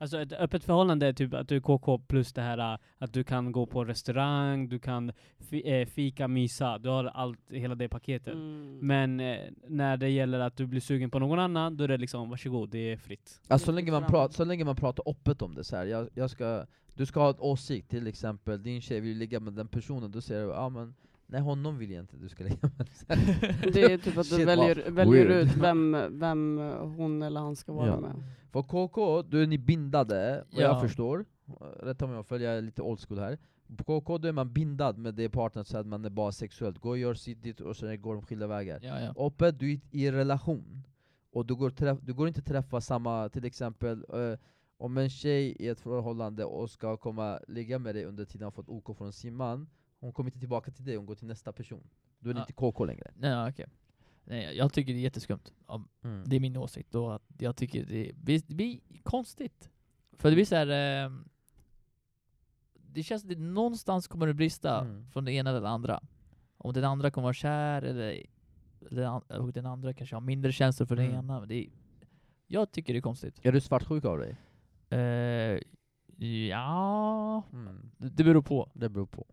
[0.00, 3.12] Alltså ett öppet förhållande är typ att du är KK plus det här äh, att
[3.12, 7.74] du kan gå på restaurang, du kan fi, eh, fika, mysa, du har allt, hela
[7.74, 8.34] det paketet.
[8.34, 8.78] Mm.
[8.78, 9.38] Men eh,
[9.68, 12.70] när det gäller att du blir sugen på någon annan, då är det liksom varsågod,
[12.70, 13.40] det är fritt.
[13.48, 16.08] Alltså, så, länge man pratar, så länge man pratar öppet om det, så här, jag,
[16.14, 19.68] jag ska, du ska ha en åsikt, till exempel din tjej vill ligga med den
[19.68, 20.94] personen, då säger du ja men
[21.32, 22.88] nej honom vill jag inte du ska ligga med.
[23.72, 25.46] Det är typ att du Shit, väljer, väljer weird.
[25.46, 26.58] ut vem, vem
[26.96, 28.00] hon eller han ska vara Ja.
[28.00, 28.22] med.
[28.52, 30.80] För KK, då är ni bindade, vad jag Ja.
[30.80, 31.24] förstår.
[31.82, 33.38] Rätta mig om jag följer, jag är lite old school här.
[33.76, 36.78] På KK då är man bindad med det partnern så att man är bara sexuellt.
[36.78, 38.80] Gå och gör sitt dit och sen går de skilda vägar.
[38.82, 39.26] ja, ja.
[39.26, 40.82] Öppet, du är i- relation.
[41.32, 44.38] Och du går, träff, du går inte träffa samma, till exempel eh,
[44.78, 48.52] om en tjej i ett förhållande och ska komma ligga med dig under tiden hon
[48.52, 49.68] fått OK från sin man,
[50.00, 51.88] hon kommer inte tillbaka till dig, hon går till nästa person.
[52.18, 52.42] Då är det Ja.
[52.42, 53.10] inte KK längre.
[53.16, 53.66] Nej, okej.
[54.24, 55.52] Nej, jag tycker det är jätteskumt.
[56.04, 56.24] Mm.
[56.26, 56.94] Det är min åsikt.
[56.94, 59.70] Och att jag tycker det blir, det blir konstigt.
[60.12, 61.04] För det blir så här.
[61.04, 61.10] Eh,
[62.74, 65.06] det känns att det, någonstans kommer det brista Mm.
[65.10, 66.00] från det ena eller det andra.
[66.56, 68.26] Om den andra kommer vara kär, eller
[68.90, 71.18] den, an- och den andra kanske har mindre känslor för den Mm.
[71.18, 71.40] ena.
[71.40, 71.68] Men det
[72.46, 73.40] jag tycker det är konstigt.
[73.42, 74.36] Är du svartsjuk av dig?
[74.90, 75.60] Eh,
[76.48, 77.90] ja, Mm.
[77.98, 78.70] det, det beror på.
[78.74, 79.26] Det beror på.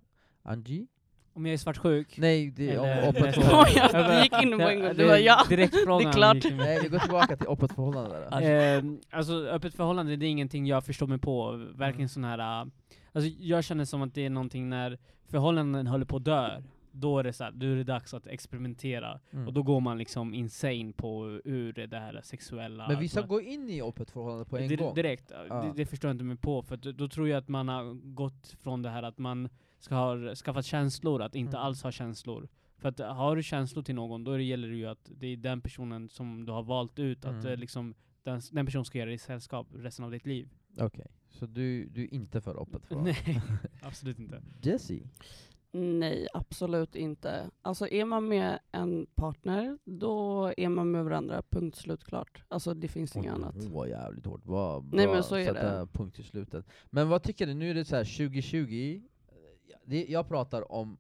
[0.48, 0.88] Angie?
[1.34, 2.18] Om jag är svartsjuk?
[2.18, 4.16] Nej, det är öppet förhållande.
[4.16, 4.94] Du gick in på en gång.
[4.96, 6.44] Du bara, ja, det är klart.
[6.58, 8.78] Nej, vi går tillbaka till öppet förhållande där.
[8.78, 11.52] Eh, alltså öppet förhållande, det är ingenting jag förstår mig på.
[11.76, 12.10] Verkligen Mm.
[12.10, 12.62] sån här...
[12.62, 12.68] äh,
[13.14, 14.98] Alltså jag känner som att det är någonting när
[15.32, 16.62] förhållanden håller på att dö.
[17.00, 19.20] Då är det så här, då är det dags att experimentera.
[19.32, 19.48] Mm.
[19.48, 22.88] Och då går man liksom insane på hur det här sexuella...
[22.88, 24.96] Men vissa man- går in i öppet förhållande på en Dir- gång.
[24.96, 25.62] Direkt, Ja.
[25.62, 26.62] det, det förstår jag inte mig på.
[26.64, 30.36] För då tror jag att man har gått från det här att man ska ha
[30.36, 31.66] skaffat känslor, att inte Mm.
[31.66, 32.48] alls ha känslor.
[32.78, 35.62] För att har du känslor till någon, då gäller det ju att det är den
[35.62, 37.48] personen som du har valt ut, att Mm.
[37.48, 40.50] eh, liksom, den, den personen ska göra dig sällskap resten av ditt liv.
[40.80, 43.16] Okej, så du, du är inte för öppet förhållande?
[43.26, 43.42] Nej,
[43.82, 44.42] absolut inte.
[44.62, 44.94] Jesse?
[45.78, 47.50] Nej, absolut inte.
[47.62, 52.44] Alltså är man med en partner, då är man med varandra, punkt slut klart.
[52.48, 53.56] Alltså det finns inget annat.
[53.56, 54.44] Hon var jävligt hårt.
[54.44, 55.88] Bra, bra Nej, men så är det.
[55.94, 56.66] punkt i slutet.
[56.90, 59.02] Men vad tycker du, nu är det så här 2020,
[59.86, 60.98] det, jag pratar om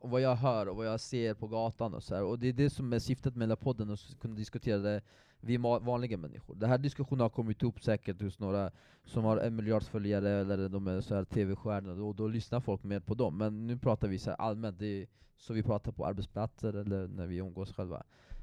[0.00, 2.24] om vad jag hör och vad jag ser på gatan och så här.
[2.24, 5.02] och det är det som är syftet med hela podden, att kunna diskutera det
[5.40, 6.54] vi ma- vanliga människor.
[6.54, 8.70] Den här diskussionen har kommit upp säkert hos några
[9.04, 12.82] som har en miljard följare eller de är så här tv-stjärnor, och då lyssnar folk
[12.82, 13.38] mer på dem.
[13.38, 15.06] Men nu pratar vi så här allmänt, det är
[15.38, 18.02] så vi pratar på arbetsplatser eller när vi umgås själva.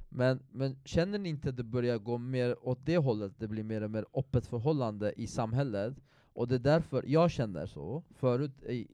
[0.09, 3.63] Men, men känner ni inte att det börjar gå mer åt det hållet, det blir
[3.63, 5.95] mer och mer öppet förhållande i samhället?
[6.33, 8.51] Och det är därför jag känner så, förut,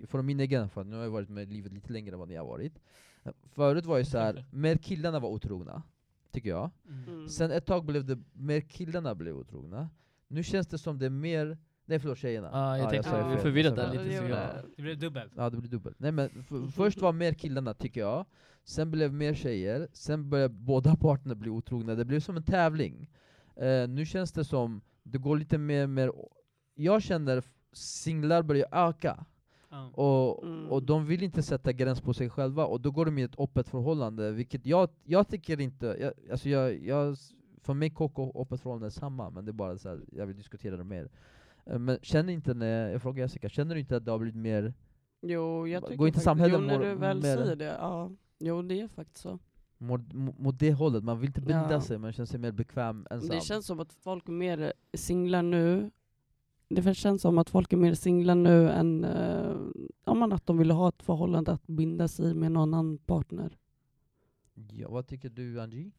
[0.07, 2.27] från min egen erfarenhet, nu har jag varit med i livet lite längre än vad
[2.27, 2.79] ni har varit.
[3.43, 5.83] Förut var det så här, mer killarna var otrogna,
[6.34, 6.71] tycker jag.
[7.07, 7.29] Mm.
[7.29, 9.89] Sen ett tag blev det mer killarna blev otrogna.
[10.27, 12.49] Nu känns det som det är mer, nej förlåt tjejerna.
[12.53, 13.15] Ja, jag tänkte det.
[13.15, 13.27] fel.
[13.29, 15.34] Vi är förvirrat Jag där lite, det så jag- Det blev dubbelt.
[15.36, 15.99] Ja det blir dubbelt.
[15.99, 16.29] Nej men
[16.75, 18.25] först var mer killarna tycker jag,
[18.63, 23.09] sen blev mer tjejer, sen började båda parterna bli otrogna, det blev som en tävling.
[23.55, 26.11] Eh, nu känns det som, det går lite mer, mer
[26.75, 29.25] jag känner singlar börjar öka,
[29.74, 29.89] Ja.
[30.03, 30.71] och, Mm.
[30.71, 33.39] och de vill inte sätta gräns på sig själva, och då går de i ett
[33.39, 37.17] öppet förhållande, vilket jag, jag tycker inte, jag, alltså jag, jag,
[37.61, 40.26] för mig KK och öppet förhållande är samma, men det är bara så här, jag
[40.26, 41.09] vill diskutera det mer.
[41.65, 44.36] Eh, Men känner inte, när, jag frågar Jessica, känner du inte att det har blivit
[44.41, 44.74] mer
[45.26, 48.11] Jo, jag Går tycker inte faktiskt, samhället jo, när du väl mer- säger det, ja.
[48.39, 49.39] Jo, det är faktiskt så.
[49.78, 51.82] Mot, mot mot det hållet, man vill inte binda Ja.
[51.82, 53.30] sig, man känner sig mer bekväm ensam.
[53.36, 55.91] Det känns som att folk är mer singlar nu.
[56.76, 59.57] Det känns som att folk är mer singlar nu än uh,
[60.05, 63.57] ja, men att de vill ha ett förhållande att binda sig med någon annan partner.
[64.71, 65.91] Ja, vad tycker du Angie?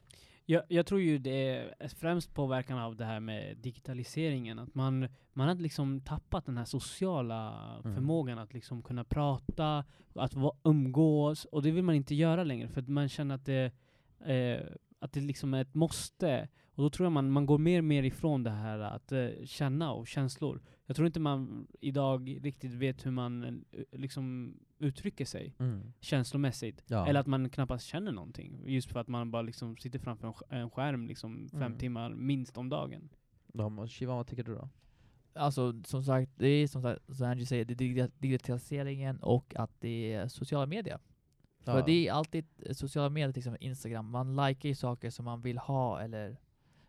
[0.47, 5.09] Jag, jag tror ju det är främst påverkan av det här med digitaliseringen, att man,
[5.33, 7.95] man har liksom tappat den här sociala Mm.
[7.95, 12.81] förmågan att liksom kunna prata, att umgås, och det vill man inte göra längre för
[12.81, 13.73] att man känner att det,
[14.21, 14.67] eh,
[15.05, 16.49] att det liksom är ett måste.
[16.75, 19.29] Och då tror jag man, man går mer och mer ifrån det här att eh,
[19.45, 20.63] känna och känslor.
[20.87, 25.55] Jag tror inte man idag riktigt vet hur man eh, liksom uttrycker sig
[26.01, 26.85] känslomässigt.
[26.87, 27.07] Ja.
[27.07, 28.63] Eller att man knappast känner någonting.
[28.67, 31.79] Just för att man bara liksom sitter framför en sk- en skärm liksom fem Mm.
[31.79, 33.09] timmar minst om dagen.
[33.53, 34.69] Ja, men Shivan, vad tycker du då?
[35.37, 39.57] Alltså som sagt, det är som sagt, som Angie säger, det är digi- digitaliseringen och
[39.57, 40.99] att det är sociala medier.
[41.65, 45.25] För det är alltid eh, sociala medier, till exempel Instagram, man likar ju saker som
[45.25, 46.37] man vill ha eller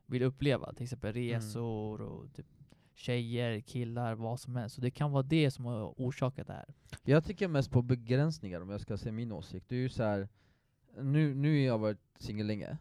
[0.06, 0.74] vill uppleva.
[0.74, 2.46] Till exempel resor och typ
[2.94, 4.76] tjejer, killar, vad som helst.
[4.76, 6.74] Så det kan vara det som har orsakat det här.
[7.04, 9.70] Jag tycker mest på begränsningar om jag ska säga min åsikt.
[9.70, 10.30] Det är ju så här,
[11.02, 12.78] nu, nu har jag varit singel länge,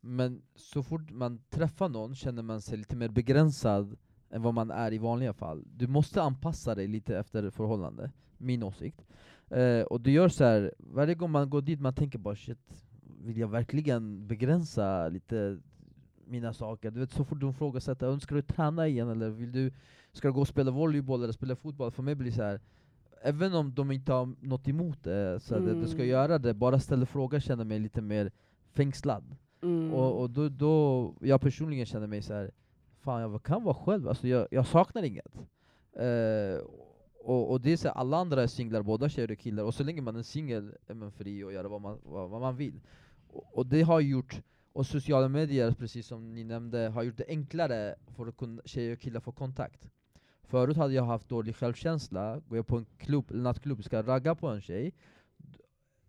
[0.00, 3.96] men så fort man träffar någon känner man sig lite mer begränsad
[4.30, 5.64] än vad man är i vanliga fall.
[5.66, 9.04] Du måste anpassa dig lite efter förhållande, min åsikt.
[9.50, 12.58] Eh, och det gör så här, varje gång man går dit man tänker bara shit,
[13.24, 15.58] vill jag verkligen begränsa lite
[16.24, 16.90] mina saker?
[16.90, 19.72] Du vet så fort de frågar ska du träna igen eller vill du,
[20.12, 21.90] ska du gå och spela volleyboll eller spela fotboll?
[21.90, 22.60] För mig blir det så här
[23.22, 26.08] även om de inte har något emot det, så att du ska Mm.
[26.08, 28.32] göra det, bara ställa frågor känner mig lite mer
[28.72, 29.36] fängslad.
[29.62, 29.92] Mm.
[29.92, 32.50] Och, och då, då, jag personligen känner mig så här.
[33.00, 35.34] fan jag kan vara själv, alltså jag, jag saknar inget.
[35.92, 36.64] Eh,
[37.20, 39.74] och, och det är så här, alla andra är singlar, båda tjejer och killar, och
[39.74, 42.56] så länge man är singel är man fri att göra vad man, vad, vad man
[42.56, 42.80] vill.
[43.28, 44.42] Och, och det har gjort,
[44.72, 48.92] och sociala medier, precis som ni nämnde, har gjort det enklare för att kunna, tjejer
[48.92, 49.88] och killar få kontakt.
[50.42, 54.34] Förut hade jag haft dålig självkänsla, går jag på en klubb, eller nattklubb, ska ragga
[54.34, 54.92] på en tjej,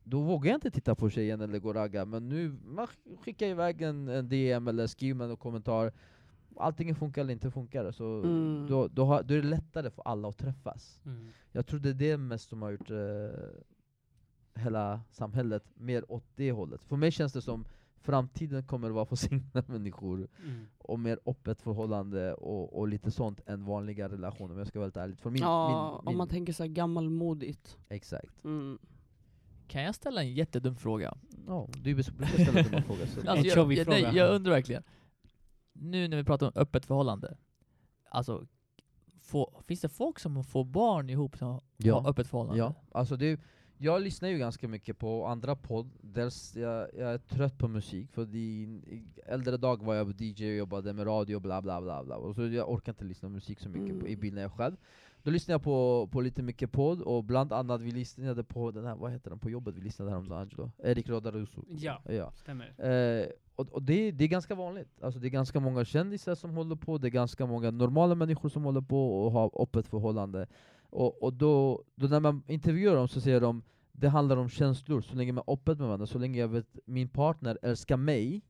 [0.03, 2.87] då vågar jag inte titta på tjejen eller gå och ragga, men nu man
[3.23, 5.93] skickar iväg en, en DM eller skriver en kommentar,
[6.57, 8.67] allting funkar eller inte funkar, så Mm.
[8.69, 10.99] då, då, har, då är det lättare för alla att träffas.
[11.51, 16.51] Jag tror det är det mest som har gjort eh, hela samhället mer åt det
[16.51, 16.83] hållet.
[16.83, 17.65] För mig känns det som
[17.99, 20.65] framtiden kommer att vara för singla människor, Mm.
[20.77, 24.85] och mer öppet förhållande och, och lite sånt än vanliga relationer om jag ska vara
[24.85, 25.17] helt ärlig.
[25.19, 25.67] För min, ja,
[26.03, 27.77] min, om man min, tänker så här gammalmodigt.
[27.89, 28.43] exakt.
[28.43, 28.79] Mm.
[29.67, 31.17] Kan jag ställa en jättedum fråga?
[31.47, 33.05] Ja, du brukar ställa dumma frågor.
[33.05, 33.29] Så.
[33.29, 34.83] Alltså, jag, jag, nej, jag undrar verkligen.
[35.83, 37.37] Nu när vi pratar om öppet förhållande,
[38.09, 38.47] alltså,
[39.19, 42.03] få, finns det folk som får barn ihop som har Ja.
[42.07, 42.59] öppet förhållande?
[42.59, 43.39] Ja, alltså det,
[43.77, 48.11] jag lyssnar ju ganska mycket på andra podd, dels jag, jag är trött på musik,
[48.11, 51.81] för i, i äldre dag var jag DJ och jobbade med radio och bla bla
[51.81, 52.15] bla, bla.
[52.17, 54.19] Och så jag orkar inte lyssna på musik så mycket på, i Mm.
[54.21, 54.75] bilen när jag själv.
[55.23, 58.85] Då lyssnade jag på, på lite mycket podd, och bland annat vi lyssnade på den
[58.85, 60.71] här, vad heter den på jobbet vi lyssnade häromdagen Angelo?
[60.83, 61.63] Erik Rodaruso.
[61.69, 62.31] Ja, Ja.
[62.31, 62.73] stämmer.
[63.21, 65.01] Eh, och och det, det är ganska vanligt.
[65.01, 68.49] Alltså det är ganska många kändisar som håller på, det är ganska många normala människor
[68.49, 70.47] som håller på och har öppet förhållande.
[70.89, 73.61] Och, och då, då när man intervjuar dem så säger de
[73.91, 76.77] det handlar om känslor, så länge man är öppet med varandra, så länge jag vet
[76.85, 78.41] min partner älskar mig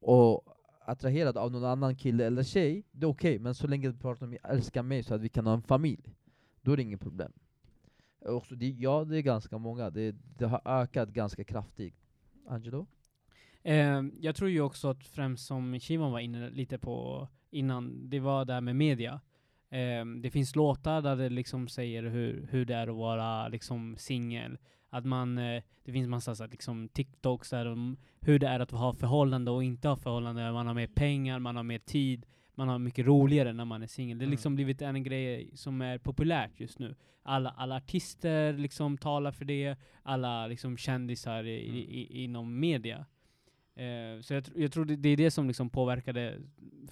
[0.00, 0.42] och
[0.84, 4.82] attraherad av någon annan kille eller tjej, det är okej, men så länge partnern älskar
[4.82, 6.14] mig så att vi kan ha en familj,
[6.62, 7.32] då är det inget problem.
[8.20, 11.94] Och så det, ja, det är ganska många, det, det har ökat ganska kraftigt.
[12.48, 12.86] Angelo?
[13.62, 18.20] Eh, jag tror ju också att främst som Shimon var inne lite på innan, det
[18.20, 19.20] var det här med media.
[19.70, 23.96] Eh, det finns låtar där det liksom säger hur, hur det är att vara liksom
[23.98, 24.58] singel.
[24.94, 28.70] Att man, eh, det finns massa så liksom TikToks där om hur det är att
[28.70, 30.52] ha förhållande och inte ha förhållande.
[30.52, 33.86] Man har mer pengar, man har mer tid, man har mycket roligare när man är
[33.86, 34.18] singel.
[34.18, 34.30] Det har Mm.
[34.30, 36.94] liksom blivit en grej som är populärt just nu.
[37.22, 41.76] Alla, alla artister liksom talar för det, alla liksom kändisar i, Mm.
[41.76, 43.06] i, i, inom media.
[43.76, 46.38] Eh, så jag, tr- jag tror det, det är det som liksom påverkade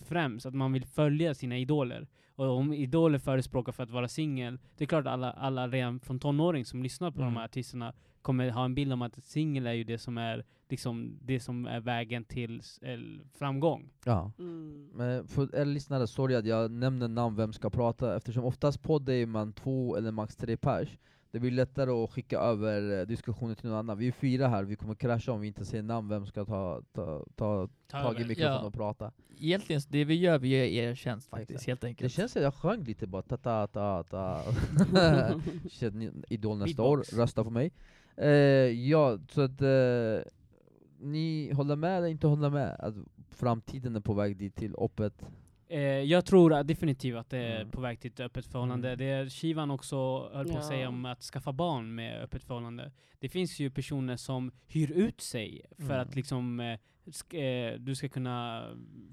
[0.04, 2.08] främst, att man vill följa sina idoler.
[2.34, 6.00] Och om idoler förespråkar för att vara singel, det är klart att alla, alla redan
[6.00, 7.34] från tonåring som lyssnar på Mm.
[7.34, 10.44] de här artisterna kommer ha en bild om att singel är ju det som är
[10.68, 13.90] liksom det som är vägen till el- framgång.
[14.04, 14.32] Ja.
[14.38, 14.90] Mm.
[14.94, 19.08] Men för er lyssnare, sorry att jag nämner namn vem ska prata, eftersom oftast podd
[19.08, 20.88] är man två eller max tre pers.
[21.32, 23.98] Det blir lättare att skicka över eh, diskussioner till någon annan.
[23.98, 26.82] Vi är fyra här, vi kommer krascha om vi inte säger namn vem ska ta,
[26.92, 28.66] ta, ta Ta tag i mikrofonen Ja.
[28.66, 29.12] och prata.
[29.38, 31.66] Egentligen, det vi gör, vi gör er tjänst faktiskt, Exakt.
[31.68, 32.12] helt Det enkelt.
[32.12, 34.40] känns som jag sjöng lite bara ta ta ta ta.
[36.28, 37.12] Idol nästa Beatbox.
[37.12, 37.72] år, rösta på mig.
[38.16, 38.28] Eh,
[38.90, 40.32] ja, så att eh,
[41.00, 42.94] ni håller med eller inte håller med att
[43.30, 45.24] framtiden är på väg dit till öppet?
[45.72, 47.70] Eh, jag tror definitivt att det är Mm.
[47.70, 48.88] på väg till ett öppet förhållande.
[48.88, 48.98] Mm.
[48.98, 49.96] Det är Shivan också
[50.32, 50.68] höll på att Ja.
[50.68, 52.92] säga om att skaffa barn med öppet förhållande.
[53.18, 56.00] Det finns ju personer som hyr ut sig för Mm.
[56.00, 58.64] att liksom eh, sk- eh, du ska kunna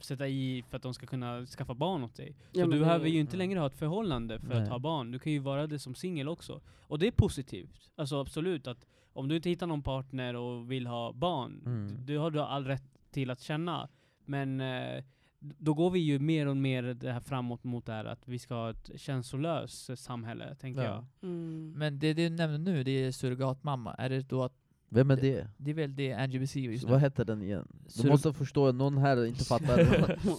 [0.01, 2.33] sätta i för att de ska kunna skaffa barn åt dig.
[2.33, 3.39] Så Ja, men du behöver ju inte Mm.
[3.39, 4.63] längre ha ett förhållande för Nej.
[4.63, 5.11] att ha barn.
[5.11, 6.61] Du kan ju vara det som singel också.
[6.87, 7.89] Och det är positivt.
[7.95, 12.05] Alltså absolut att om du inte hittar någon partner och vill ha barn, Mm.
[12.05, 13.89] det har du all rätt till att känna.
[14.25, 15.03] Men eh,
[15.39, 18.39] då går vi ju mer och mer det här framåt mot det här att vi
[18.39, 20.87] ska ha ett känslolöst samhälle, tänker Ja.
[21.21, 21.29] jag.
[21.29, 21.73] Mm.
[21.77, 23.93] Men det du nämner nu, det är surrogatmamma.
[23.93, 24.53] Är det då att,
[24.91, 25.47] Vem är Det- det?
[25.57, 26.91] det är väl det Angie beskriver just nu?
[26.91, 27.67] Vad heter den igen?
[27.71, 29.77] Du Sur- måste förstå, någon här inte fattar.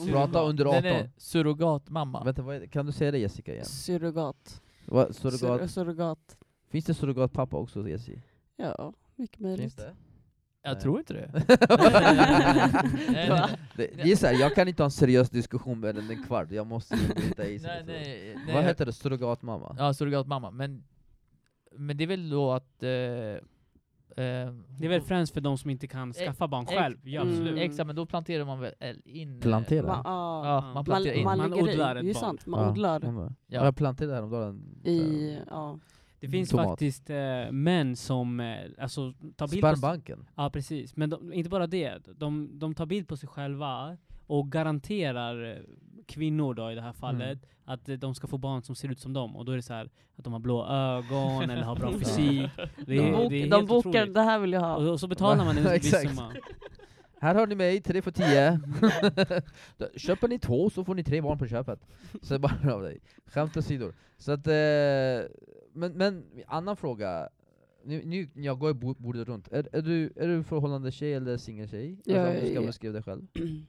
[0.13, 0.83] Prata under 18.
[0.83, 2.25] Den är surrogatmamma.
[2.25, 3.65] Vänta, vad kan du säga det Jessica igen?
[3.65, 4.63] Surrogat.
[4.87, 5.61] Vad, surrogat?
[5.61, 6.37] Sur- surrogat.
[6.71, 8.21] Finns det surrogatpappa också Jessica?
[8.57, 9.77] Ja, mycket Finns möjligt.
[9.77, 9.95] det?
[10.63, 10.83] Jag Nej.
[10.83, 11.31] tror inte det.
[13.77, 16.23] det, det är så här, jag kan inte ha en seriös diskussion med den en
[16.25, 17.71] kvart, jag måste ju bryta i sig.
[17.87, 18.55] nej, nej, nej.
[18.55, 18.93] Vad heter det?
[18.93, 19.77] Surrogatmamma?
[19.79, 20.51] Ja, surrogatmamma.
[20.51, 20.85] Men,
[21.77, 22.83] men det är väl då att...
[22.83, 23.41] Eh, eh,
[24.79, 26.97] Det är väl främst för de som inte kan Ex- skaffa barn själv.
[27.05, 27.57] Ja, Mm.
[27.57, 28.73] Exakt, men då planterar man väl
[29.05, 29.37] in...
[29.37, 29.87] eh, Plantera?
[29.87, 30.47] Ma- ja.
[30.47, 31.25] Ja, man Man- planterar in.
[31.25, 31.99] man, Man odlar i.
[31.99, 32.21] ett Det är barn.
[32.21, 33.31] sant, man odlar Ja.
[33.47, 33.65] Ja.
[33.65, 34.81] Jag planterade häromdagen.
[34.85, 35.79] i, ja.
[36.21, 36.67] Det finns Tomat.
[36.67, 40.27] faktiskt eh, män som eh, alltså, tar bild på sig- Spermbanken.
[40.37, 41.99] Ja precis, men de, inte bara det.
[42.19, 43.97] De, de tar bild på sig själva
[44.27, 45.57] och garanterar eh,
[46.07, 49.01] kvinnor då i det här fallet att eh, de ska få barn som ser ut
[49.01, 49.37] som dem.
[49.37, 52.51] Och då är det så här att de har blå ögon eller har bra fysik.
[52.57, 54.15] Det De, är, bok, det är de bokar, otroligt.
[54.15, 54.77] det här vill jag ha.
[54.77, 56.33] Och, och så betalar man en viss summa.
[57.21, 58.61] Här har ni mig, tre för tio.
[59.77, 61.87] Då Köper ni två så får ni tre barn på köpet.
[62.23, 63.01] Så det är bara av dig.
[63.27, 63.95] Skämt åsidor.
[64.19, 64.55] Så att, eh,
[65.73, 67.29] men, men annan fråga.
[67.85, 69.49] Nu, nu jag går bo- bordet runt.
[69.53, 71.93] Är, är, du, är du förhållande tjej eller singeltjej?
[71.97, 73.27] Alltså, Jag om du ska är- beskriva dig själv.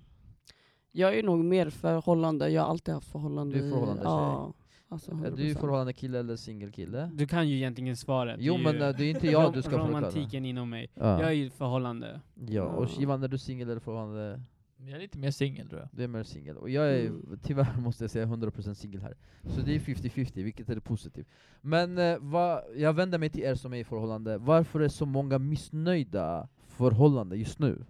[0.94, 3.58] Jag är nog mer förhållande, jag har alltid haft förhållande.
[3.60, 4.54] Du är förhållande Ja,
[4.88, 5.56] alltså Är du 100%.
[5.60, 7.12] förhållande kille eller singelkille?
[7.14, 8.38] Du kan ju egentligen svaret.
[8.40, 9.90] Jo Det är men ju eh, det är inte jag du ska förklara.
[9.90, 10.88] Romantiken inom mig.
[10.96, 11.20] Ja.
[11.22, 12.22] Jag är ju förhållande.
[12.48, 12.64] ja.
[12.64, 12.90] Och.
[12.90, 14.42] Shivan, är du singel eller förhållande?
[14.86, 15.90] Jag är lite mer singel tror jag.
[15.92, 16.58] Du är mer singel.
[16.58, 17.40] Och jag är Mm.
[17.44, 19.14] tyvärr måste jag säga 100% singel här.
[19.44, 21.28] Så det är 50-50, vilket är positivt.
[21.62, 24.38] Men eh, vad, jag vänder mig till er som är i förhållande.
[24.38, 27.86] Varför är så många missnöjda förhållanden just nu?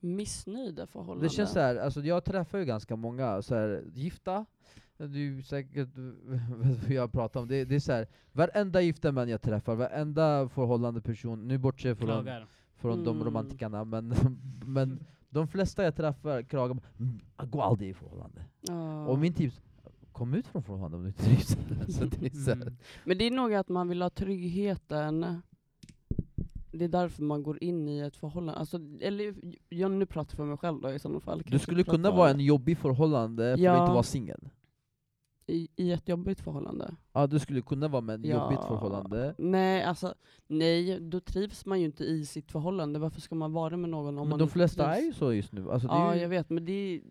[0.00, 1.22] Missnöjda förhållanden.
[1.28, 4.46] Det känns så här, alltså jag träffar ju ganska många så här, gifta,
[4.96, 5.92] du säkert vet
[6.82, 10.48] vad jag pratar om, det, det är så här, varenda gifta män jag träffar, varenda
[10.48, 12.46] förhållande person, nu bortser från, Klagar.
[12.76, 13.26] från de Mm.
[13.26, 14.14] romantikerna, men,
[14.66, 17.20] men de flesta jag träffar klagar på "Mm,
[17.50, 18.44] gå aldrig i förhållande.
[18.60, 19.06] Ja.
[19.06, 19.60] Och min tips,
[20.12, 21.48] kom ut från förhållande om du inte trivs.
[21.98, 22.74] så det Mm.
[23.04, 25.42] Men det är nog att man vill ha tryggheten.
[26.72, 28.60] Det är därför man går in i ett förhållande.
[28.60, 29.34] Alltså, eller,
[29.68, 31.42] jag nu pratar för mig själv då i sådana fall.
[31.46, 33.82] Du skulle kunna vara en jobbig förhållande för att Ja.
[33.82, 34.48] inte vara singel.
[35.46, 36.94] I, I ett jobbigt förhållande.
[37.12, 38.42] Ja, du skulle kunna vara med en Ja.
[38.44, 39.34] jobbigt förhållande.
[39.38, 40.14] Nej, alltså
[40.46, 42.98] nej, då trivs man ju inte i sitt förhållande.
[42.98, 45.02] Varför ska man vara med någon om Men man de inte flesta trivs?
[45.02, 45.70] är ju så just nu.
[45.70, 47.02] Alltså, det är Ja, ju, jag vet, men det,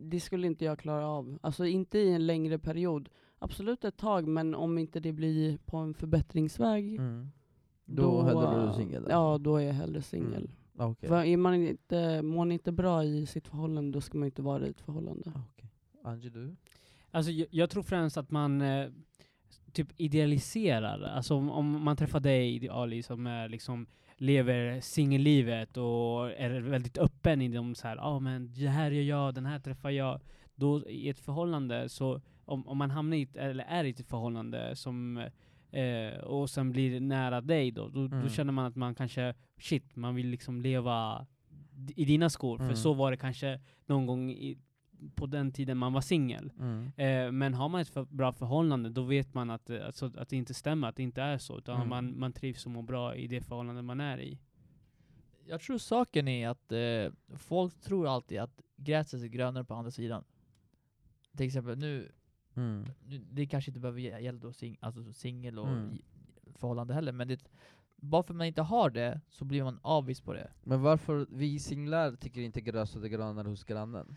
[0.00, 1.38] det skulle inte jag klara av.
[1.42, 3.08] Alltså inte i en längre period.
[3.38, 7.28] Absolut ett tag, men om inte det blir på en förbättringsväg, Mm.
[7.84, 9.06] Då, hellre du singel?
[9.10, 9.42] Ja, alltså.
[9.42, 10.50] då är jag hellre singel.
[10.76, 11.08] Ah, okej.
[11.08, 14.42] För är man inte, mår man inte bra i sitt förhållande, då ska man inte
[14.42, 15.32] vara i ett förhållande.
[16.04, 16.56] Angie, du?
[17.14, 18.88] Alltså jag, jag tror främst att man eh,
[19.72, 23.86] typ idealiserar, alltså om, om man träffar dig Ali som är liksom
[24.16, 28.90] lever singellivet och är väldigt öppen i de så här, ja ah, men det här
[28.90, 30.20] gör jag, den här träffar jag.
[30.54, 34.08] Då i ett förhållande så, om, om man hamnar i ett, eller är i ett
[34.08, 35.16] förhållande som
[35.70, 38.22] eh, och sen blir nära dig då, då, Mm.
[38.22, 41.26] då känner man att man kanske, shit, man vill liksom leva
[41.96, 42.56] i dina skor.
[42.60, 42.68] Mm.
[42.68, 44.58] För så var det kanske någon gång i,
[45.14, 46.52] på den tiden man var singel.
[46.96, 50.28] Eh, men har man ett för bra förhållande, då vet man att, eh, alltså, att
[50.28, 51.58] det inte stämmer, att det inte är så.
[51.58, 51.88] Utan Mm.
[51.88, 54.38] man, man trivs och mår bra i det förhållande man är i.
[55.46, 59.90] Jag tror saken är att eh, folk tror alltid att gräset är grönare på andra
[59.90, 60.24] sidan.
[61.36, 62.12] Till exempel nu,
[62.54, 62.84] Mm.
[63.06, 65.98] nu det kanske inte behöver gä- gälla då sing, alltså singel och Mm.
[66.54, 67.44] förhållande heller, men det,
[67.96, 70.50] bara för att man inte har det så blir man avvis på det.
[70.64, 74.16] Men varför vi singlar tycker inte gräset är grönare hos grannen?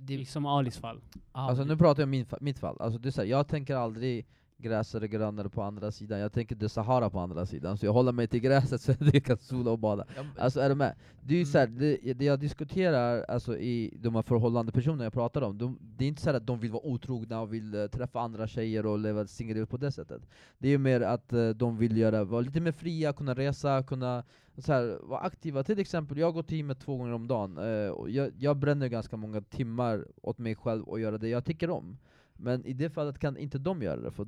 [0.00, 1.00] Det Som Alis fall.
[1.32, 3.48] Alltså nu pratar jag om min, fa- mitt fall, alltså det är så här, jag
[3.48, 4.26] tänker aldrig
[4.64, 7.86] gräset är grönare på andra sidan, jag tänker det är Sahara på andra sidan, så
[7.86, 10.04] jag håller mig till gräset så jag kan sola och bada.
[10.38, 10.94] Alltså är du med?
[11.20, 11.52] Det är ju Mm.
[11.52, 15.58] så här, det, det jag diskuterar alltså, i de här förhållande personerna jag pratar om,
[15.58, 18.20] de, det är inte så här att de vill vara otrogna och vill eh, träffa
[18.20, 20.22] andra tjejer och leva singellivet på det sättet.
[20.58, 23.82] Det är ju mer att eh, de vill göra, vara lite mer fria, kunna resa,
[23.82, 24.24] kunna
[24.58, 25.62] så här, vara aktiva.
[25.62, 28.88] Till exempel, jag går till gymmet två gånger om dagen, eh, och jag, jag bränner
[28.88, 31.96] ganska många timmar åt mig själv och göra det jag tycker om.
[32.36, 34.26] Men i det fallet kan inte de göra det, för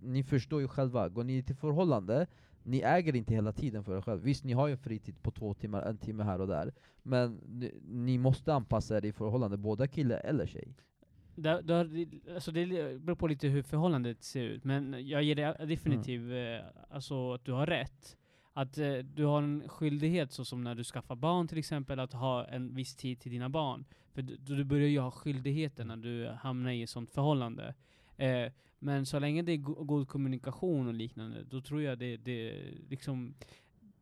[0.00, 2.26] ni förstår ju själva, går ni till förhållande,
[2.62, 4.22] ni äger inte hela tiden för er själv.
[4.22, 7.40] Visst, ni har ju en fritid på två timmar, en timme här och där, men
[7.46, 10.74] ni, ni måste anpassa er i förhållande, båda kille eller tjej.
[11.36, 12.66] Det, det, alltså det
[13.00, 17.44] beror på lite hur förhållandet ser ut, men jag ger dig definitivt eh, alltså att
[17.44, 18.16] du har rätt.
[18.52, 22.12] Att eh, du har en skyldighet, så som när du skaffar barn till exempel, att
[22.12, 23.84] ha en viss tid till dina barn.
[24.14, 27.74] För du, du börjar ju ha skyldigheter när du hamnar i ett sånt förhållande.
[28.16, 32.16] Eh, men så länge det är go god kommunikation och liknande, då tror jag det,
[32.16, 33.34] det, liksom,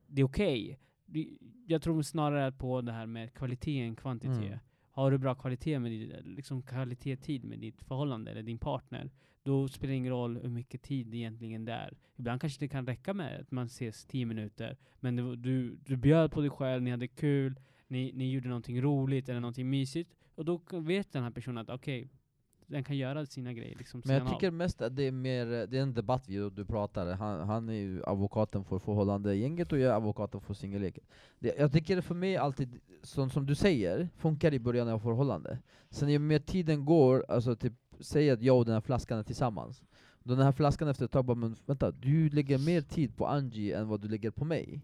[0.07, 0.79] det är okej.
[1.07, 1.29] Det-
[1.67, 4.37] Jag tror snarare på det här med kvalitet än kvantitet.
[4.47, 4.59] Mm.
[4.91, 9.11] Har du bra kvalitet med din, liksom kvalitet tid med ditt förhållande eller din partner,
[9.43, 11.97] då spelar det ingen roll hur mycket tid egentligen det är.
[12.17, 15.97] Ibland kanske det kan räcka med att man ses 10 minuter, men det, du, du
[15.97, 17.55] bjöd på dig själv, ni hade kul,
[17.93, 21.71] ni, ni gjorde någonting roligt eller någonting mysigt, och då vet den här personen att
[21.71, 22.09] okej,
[22.67, 24.39] den kan göra sina grejer liksom Men jag sidan av.
[24.39, 27.69] tycker mest att det är mer, det är en debatt vi du pratar, han, han
[27.69, 31.05] är ju advokaten för förhållande gänget och jag är advokaten för singelleken.
[31.39, 35.59] Jag tycker för mig alltid, som, som du säger, funkar i början av förhållande.
[35.91, 39.23] Sen ju mer tiden går, alltså typ, säg att jag och den här flaskan är
[39.23, 39.83] tillsammans.
[40.23, 43.27] Då den här flaskan efter ett tag bara, men vänta, du lägger mer tid på
[43.27, 44.81] Angie än vad du lägger på mig.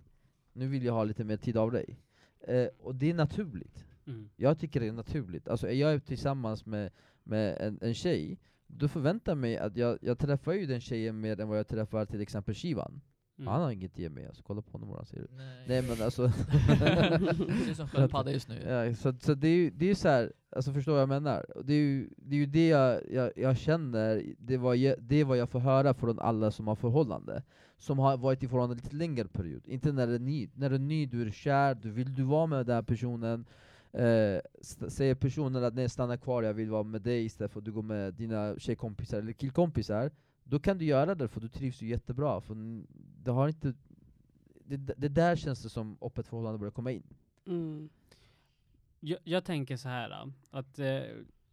[0.52, 1.98] Nu vill jag ha lite mer tid av dig.
[2.40, 3.84] Eh, och det är naturligt.
[4.06, 4.30] Mm.
[4.36, 5.48] Jag tycker det är naturligt.
[5.48, 6.90] Alltså är jag tillsammans med,
[7.22, 11.20] med en, en tjej, då förväntar jag mig att jag, jag träffar ju den tjejen
[11.20, 13.00] mer än vad jag träffar till exempel Shivan.
[13.38, 13.52] Mm.
[13.52, 15.30] Han har inget att ge mig, alltså, kolla på honom vad han ser ut.
[15.32, 15.64] Nej.
[15.68, 16.26] Nej men alltså,
[16.68, 18.62] Det ser ut som sköldpadda just nu.
[18.68, 21.46] ja, så, så det är ju det är så här, alltså förstår vad jag menar?
[21.64, 25.24] Det är ju det, är ju det jag, jag, jag känner, det var det är
[25.24, 27.42] vad jag får höra från alla som har förhållande.
[27.78, 29.62] Som har varit i förhållande lite längre period.
[29.66, 32.22] Inte när det är ny, när det är ny, du är kär, du vill du
[32.22, 33.44] vara med den här personen,
[33.92, 34.40] eh,
[34.88, 37.72] säger personen att nej stanna kvar, jag vill vara med dig istället för att du
[37.72, 40.10] går med dina tjejkompisar eller killkompisar,
[40.44, 42.40] då kan du göra det för du trivs ju jättebra.
[42.40, 42.56] För
[43.24, 43.74] det har inte
[44.64, 47.02] det, det där känns det som öppet förhållande börjar komma in.
[47.46, 47.88] Mm.
[49.00, 51.02] Jag, jag tänker så här att eh,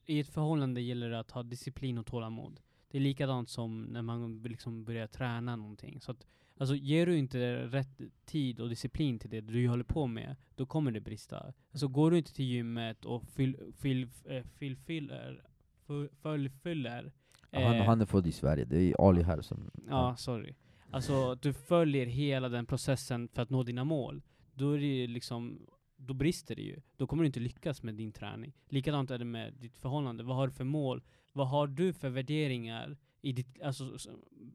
[0.06, 2.60] i ett förhållande gäller det att ha disciplin och tålamod.
[2.88, 6.02] Det är likadant som när man liksom börjar träna någonting.
[6.02, 6.28] Så att,
[6.58, 10.66] alltså, ger du inte rätt tid och disciplin till det du håller på med, då
[10.66, 11.54] kommer det brista.
[11.72, 15.44] Alltså, går du inte till gymmet och fyll, fyll, eh, fyll, fyller,
[15.86, 17.12] full, fullfyller
[17.52, 19.72] Ja, han, eh, han är född i Sverige, det är Ali här som...
[19.90, 20.54] Ja, sorry.
[20.92, 24.22] Alltså att du följer hela den processen för att nå dina mål.
[24.54, 25.60] Då är det liksom,
[25.98, 26.82] då brister det ju.
[26.98, 28.54] Då kommer du inte lyckas med din träning.
[28.70, 30.24] Likadant är det med ditt förhållande.
[30.24, 31.04] Vad har du för mål?
[31.36, 33.98] Vad har du för värderingar i ditt, alltså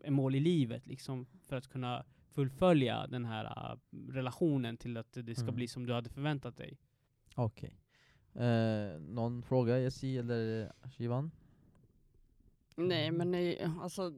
[0.09, 3.79] mål i livet liksom, för att kunna fullfölja den här äh,
[4.13, 5.55] relationen till att det ska Mm.
[5.55, 6.79] bli som du hade förväntat dig.
[7.35, 7.77] Okej.
[8.35, 11.31] Eh, någon fråga, Jessi eller Shivan?
[12.77, 14.13] Nej, men nej, alltså,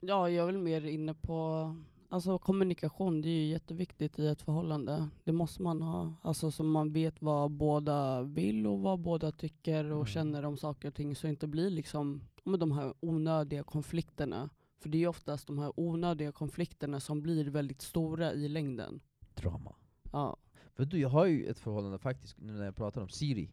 [0.00, 1.76] ja, jag är väl mer inne på
[2.12, 5.08] Alltså kommunikation, det är ju jätteviktigt i ett förhållande.
[5.24, 6.14] Det måste man ha.
[6.22, 10.06] Alltså så man vet vad båda vill och vad båda tycker och Mm.
[10.06, 11.16] känner om saker och ting.
[11.16, 14.50] Så det inte blir liksom men de här onödiga konflikterna.
[14.78, 19.00] För det är oftast de här onödiga konflikterna som blir väldigt stora i längden.
[19.34, 19.74] Drama.
[20.12, 20.36] Ja.
[20.74, 23.50] För du, jag har ju ett förhållande faktiskt, nu när jag pratar om Siri.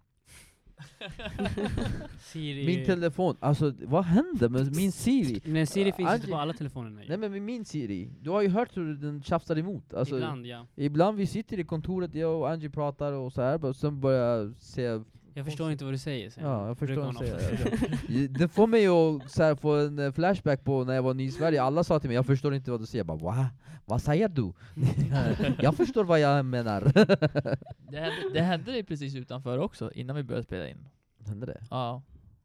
[2.20, 2.66] Siri...
[2.66, 5.42] Min telefon, alltså vad hände med min Siri?
[5.46, 7.06] Men Siri finns inte på alla telefoner nu.
[7.08, 9.94] Nej men med min Siri, du har ju hört hur den tjafsar emot.
[9.94, 10.66] Alltså, Ibland ja.
[10.76, 14.38] ibland vi sitter i kontoret, jag och Angie pratar och så här, och sen börjar
[14.38, 15.00] jag se
[15.40, 16.34] Jag förstår inte vad du säger.
[16.38, 18.28] Ja, jag förstår vad du säger.
[18.40, 21.24] Det får mig att så här, få en eh, flashback på när jag var ny
[21.26, 23.50] i Sverige, alla sa till mig 'Jag förstår inte vad du säger' jag bara Va?
[23.86, 24.54] Vad säger du?
[25.62, 26.82] jag förstår vad jag menar.
[27.92, 30.88] Det hände, det hände det precis utanför också, innan vi började spela in.
[31.26, 31.62] Hände det?
[31.70, 32.02] Ja.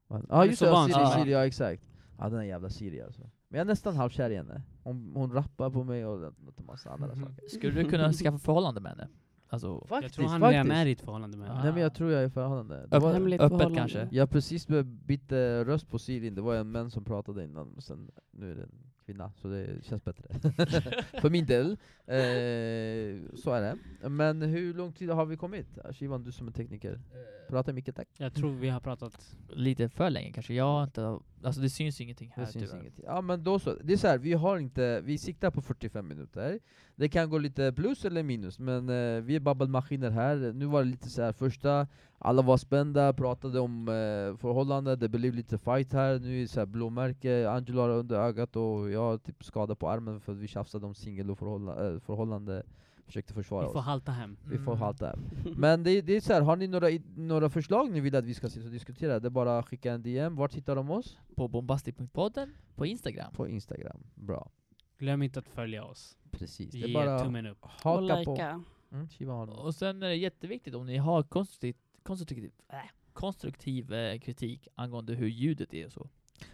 [0.09, 1.23] Ja ah, just så det, ja, Siri.
[1.23, 1.83] Siri, ja exakt.
[2.19, 3.21] Ja den där jävla Siri alltså.
[3.49, 4.63] Men jag är nästan halvkär i henne.
[4.83, 6.35] Hon, hon rappar på mig och en
[6.67, 7.21] massa andra Mhm.
[7.25, 7.49] saker.
[7.49, 9.09] Skulle du kunna skaffa förhållande med henne?
[9.55, 10.65] Alltså, Jag Faktiskt, tror han faktiskt.
[10.65, 11.51] redan är i ett förhållande med.
[11.63, 12.87] Nej men jag tror jag är i förhållande.
[12.91, 13.79] Det Öpp- var, Hemligt öppet förhållande.
[13.79, 14.09] kanske?
[14.11, 17.83] jag precis bytt eh, röst på Siri, det var en man som pratade innan, men
[17.83, 18.73] sen nu är det en
[19.07, 20.25] kvinna, så det känns bättre.
[21.21, 21.77] För min del.
[22.07, 24.09] Eh, så är det.
[24.09, 25.79] Men hur lång tid har vi kommit?
[25.93, 27.01] Shivan, du som är tekniker.
[27.49, 28.09] Prata mycket tack.
[28.17, 29.37] Jag tror vi har pratat...
[29.49, 30.55] lite för länge kanske.
[30.55, 32.83] Jag har inte alltså det syns ingenting här Det syns tyvärr.
[32.83, 32.95] inget.
[33.05, 36.09] Ja men då så, det är så här, vi har inte, vi siktar på 45
[36.09, 36.59] minuter
[36.97, 40.85] Det kan gå lite plus eller minus, men eh, vi är babbelmaskiner här Nu var
[40.85, 41.87] det lite så här första,
[42.19, 46.49] alla var spända, pratade om eh, förhållanden, det blev lite fight här Nu är det
[46.49, 50.33] så här blåmärke, Angelo har under ögat och jag har typ skada på armen för
[50.33, 52.63] att vi tjafsade om singel och förhålla, eh, förhållande
[53.07, 54.37] Försökte försvara Vi får oss halta hem.
[54.45, 54.83] Vi får Mm.
[54.83, 55.21] halta hem
[55.57, 58.35] Men det, det är så här, har ni några, några förslag ni vill att vi
[58.35, 59.21] ska sitta och diskutera?
[59.21, 61.19] Det är bara att skicka en DM, vart hittar de oss?
[61.35, 63.33] På bombastic.podden på Instagram.
[63.35, 64.51] På Instagram, bra
[64.99, 66.17] Glöm inte att följa oss.
[66.31, 67.59] Precis, det är Ge bara tummen upp.
[67.63, 68.31] Och haka på.
[68.33, 68.65] likea.
[68.93, 69.59] Mm, Shiva har något.
[69.65, 72.79] Och sen är det jätteviktigt om ni har konstruktiv, konstruktiv, äh,
[73.13, 76.09] konstruktiv eh, kritik angående hur ljudet är och så.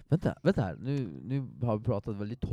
[0.08, 2.44] Vänta, vänta här, nu, nu har vi pratat väldigt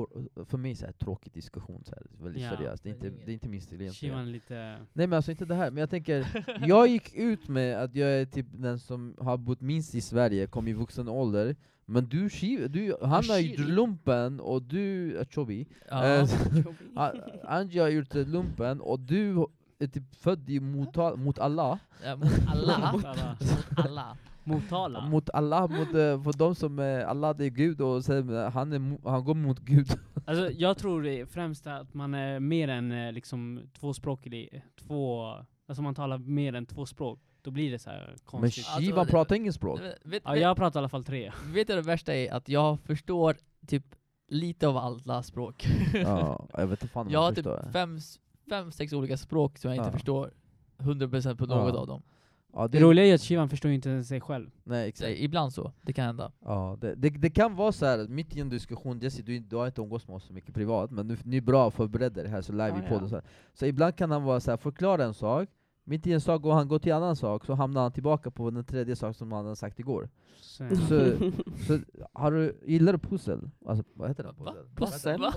[0.46, 2.50] för mig så här tråkig diskussion, så här, väldigt Ja.
[2.50, 2.84] seriöst.
[2.84, 4.32] Det är inte, det är inte min stil egentligen.
[4.32, 4.56] Lite...
[4.94, 8.10] Nej men alltså inte det här, men jag tänker, jag gick ut med att jag
[8.10, 11.56] är typ den som har bott minst i Sverige, kom i vuxen ålder,
[11.86, 12.28] men du,
[12.68, 13.58] du har gjort Shiri.
[13.72, 16.28] lumpen och du, Chobi, Ja.
[17.44, 19.46] Angie har gjort lumpen och du
[19.80, 22.92] är typ född i Motala, mot Allah, Ja, mot alla.
[22.92, 23.06] Mot
[23.78, 24.18] alla.
[24.48, 25.00] Mot alla.
[25.02, 25.10] Motala.
[25.10, 28.50] mot Allah, mot, eh, för de som är Allah det är Gud och sen, eh,
[28.52, 29.88] han, är, han går mot Gud.
[30.26, 34.64] Alltså, jag tror det främst att man är mer än eh, liksom tvåspråkig.
[34.80, 35.34] Två,
[35.68, 37.20] alltså man talar mer än två språk.
[37.42, 38.66] Då blir det så här Men konstigt.
[38.66, 39.80] Shiva Alltså, pratar ingen språk.
[39.82, 41.32] Vet, Ja, vet, jag pratar i alla fall tre.
[41.54, 42.34] vet du det värsta är?
[42.34, 43.38] Att jag förstår
[43.68, 43.86] typ
[44.28, 45.68] lite av alla språk.
[45.94, 47.98] ja, jag vet inte fan om Jag har jag typ fem,
[48.50, 49.92] fem, sex olika språk som jag inte Ja.
[49.92, 50.32] förstår
[50.78, 51.80] 100% på något Ja.
[51.82, 52.02] av dem.
[52.58, 54.50] Ja, Det roliga är att Shivan förstår ju inte ens sig själv.
[54.64, 55.12] Nej exakt.
[55.18, 56.32] ibland så, det kan hända.
[56.46, 59.56] Ja, det, det, det kan vara så här mitt i en diskussion, Jesse du, du
[59.56, 62.30] har inte umgås med oss så mycket privat, men nu, ni är bra förberedda det
[62.30, 63.04] här så live Ja, i podden.
[63.04, 63.10] ja.
[63.10, 63.24] Så, här.
[63.54, 65.50] så ibland kan han vara så här, förklara en sak,
[65.84, 68.32] mitt i en sak går han går till en annan sak, så hamnar han tillbaka
[68.32, 70.10] på den tredje sak som han hade sagt igår.
[70.42, 70.64] Så,
[71.68, 71.80] Så,
[72.14, 73.50] har du, gillar du pussel?
[73.66, 74.34] Alltså, vad heter det?
[74.76, 75.22] Pussel?
[75.22, 75.34] Va?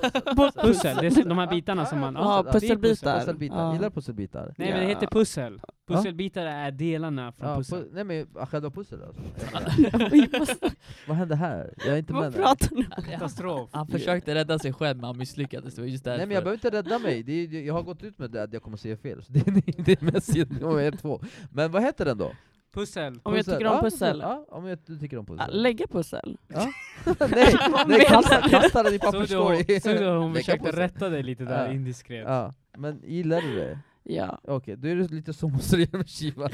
[0.62, 2.14] pussel, det är de här bitarna som man...
[2.14, 2.68] Ja, det pussel.
[2.68, 3.18] pusselbitar.
[3.18, 4.55] Pusselbitar, gillar du pusselbitar?
[4.59, 5.61] Nej men det heter pussel.
[5.97, 7.82] Pusselbitar är delarna från Ja, pussel.
[7.84, 9.22] pu- nej men ah, själva pussel alltså.
[11.09, 11.74] Vad- hände här?
[11.78, 12.38] Jag är inte med Vad där.
[12.43, 13.03] pratar ni om?
[13.03, 13.70] Katastrof.
[13.72, 16.18] Han försökte rädda sig själv men han misslyckades, det var just därför.
[16.18, 18.43] Nej men jag behöver inte rädda mig, det är, jag har gått ut med det
[18.43, 21.20] att jag kommer säga fel, så det är, det är mest nummer ett, två.
[21.53, 22.32] Men vad heter den då?
[22.74, 23.20] Pussel.
[23.22, 24.18] Om jag tycker om Ja, pussel?
[24.22, 25.62] Ja, om jag, du tycker om Ja, pussel.
[25.62, 26.36] Lägga pussel?
[26.49, 27.55] nej,
[27.86, 29.80] nej kasta, kasta den i Såg du, papperskorg.
[29.80, 31.72] såg du hon försökte rätta dig lite där Ja.
[31.72, 32.24] indiskret?
[32.28, 33.78] Ja, men gillar du det?
[34.15, 34.41] Ja.
[34.45, 36.49] Okej, då är det lite du göra med Shiva.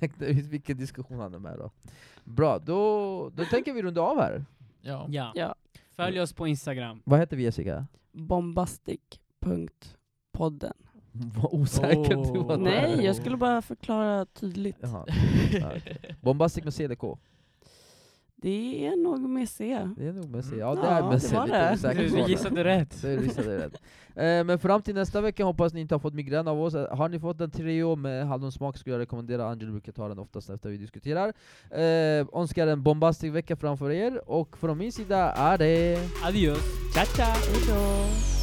[0.00, 1.70] Räkna ut vilken diskussion han är med då.
[2.24, 4.44] Bra, då, då tänker vi runda av här.
[4.80, 5.06] Ja.
[5.08, 5.32] Ja.
[5.34, 5.54] ja.
[5.96, 7.02] Följ oss på Instagram.
[7.04, 7.86] Vad heter vi Jessica?
[8.12, 10.72] Bombastic.podden.
[11.12, 12.56] Vad osäker du var.
[12.56, 12.62] Oh.
[12.62, 14.76] Nej, jag skulle bara förklara tydligt.
[16.20, 17.04] Bombastic med CDK.
[18.42, 19.88] Det är nog med C.
[19.96, 20.56] Det är nog med C.
[20.58, 21.74] Ja det Ja, är med det var Lite det.
[21.74, 23.02] osäker Du, du gissade rätt.
[23.02, 23.74] Det gissade rätt.
[24.14, 26.74] Eh, men fram till nästa vecka hoppas ni inte har fått migrän av oss.
[26.74, 30.18] Eh, Har ni fått en trio med hallonsmak skulle jag rekommendera Angelo brukar ta den
[30.18, 31.32] oftast efter vi diskuterar.
[31.70, 35.98] Eh, önskar en bombastisk vecka framför er, och från min sida är det...
[36.24, 36.58] Adios.
[36.94, 38.35] Ciao ciao!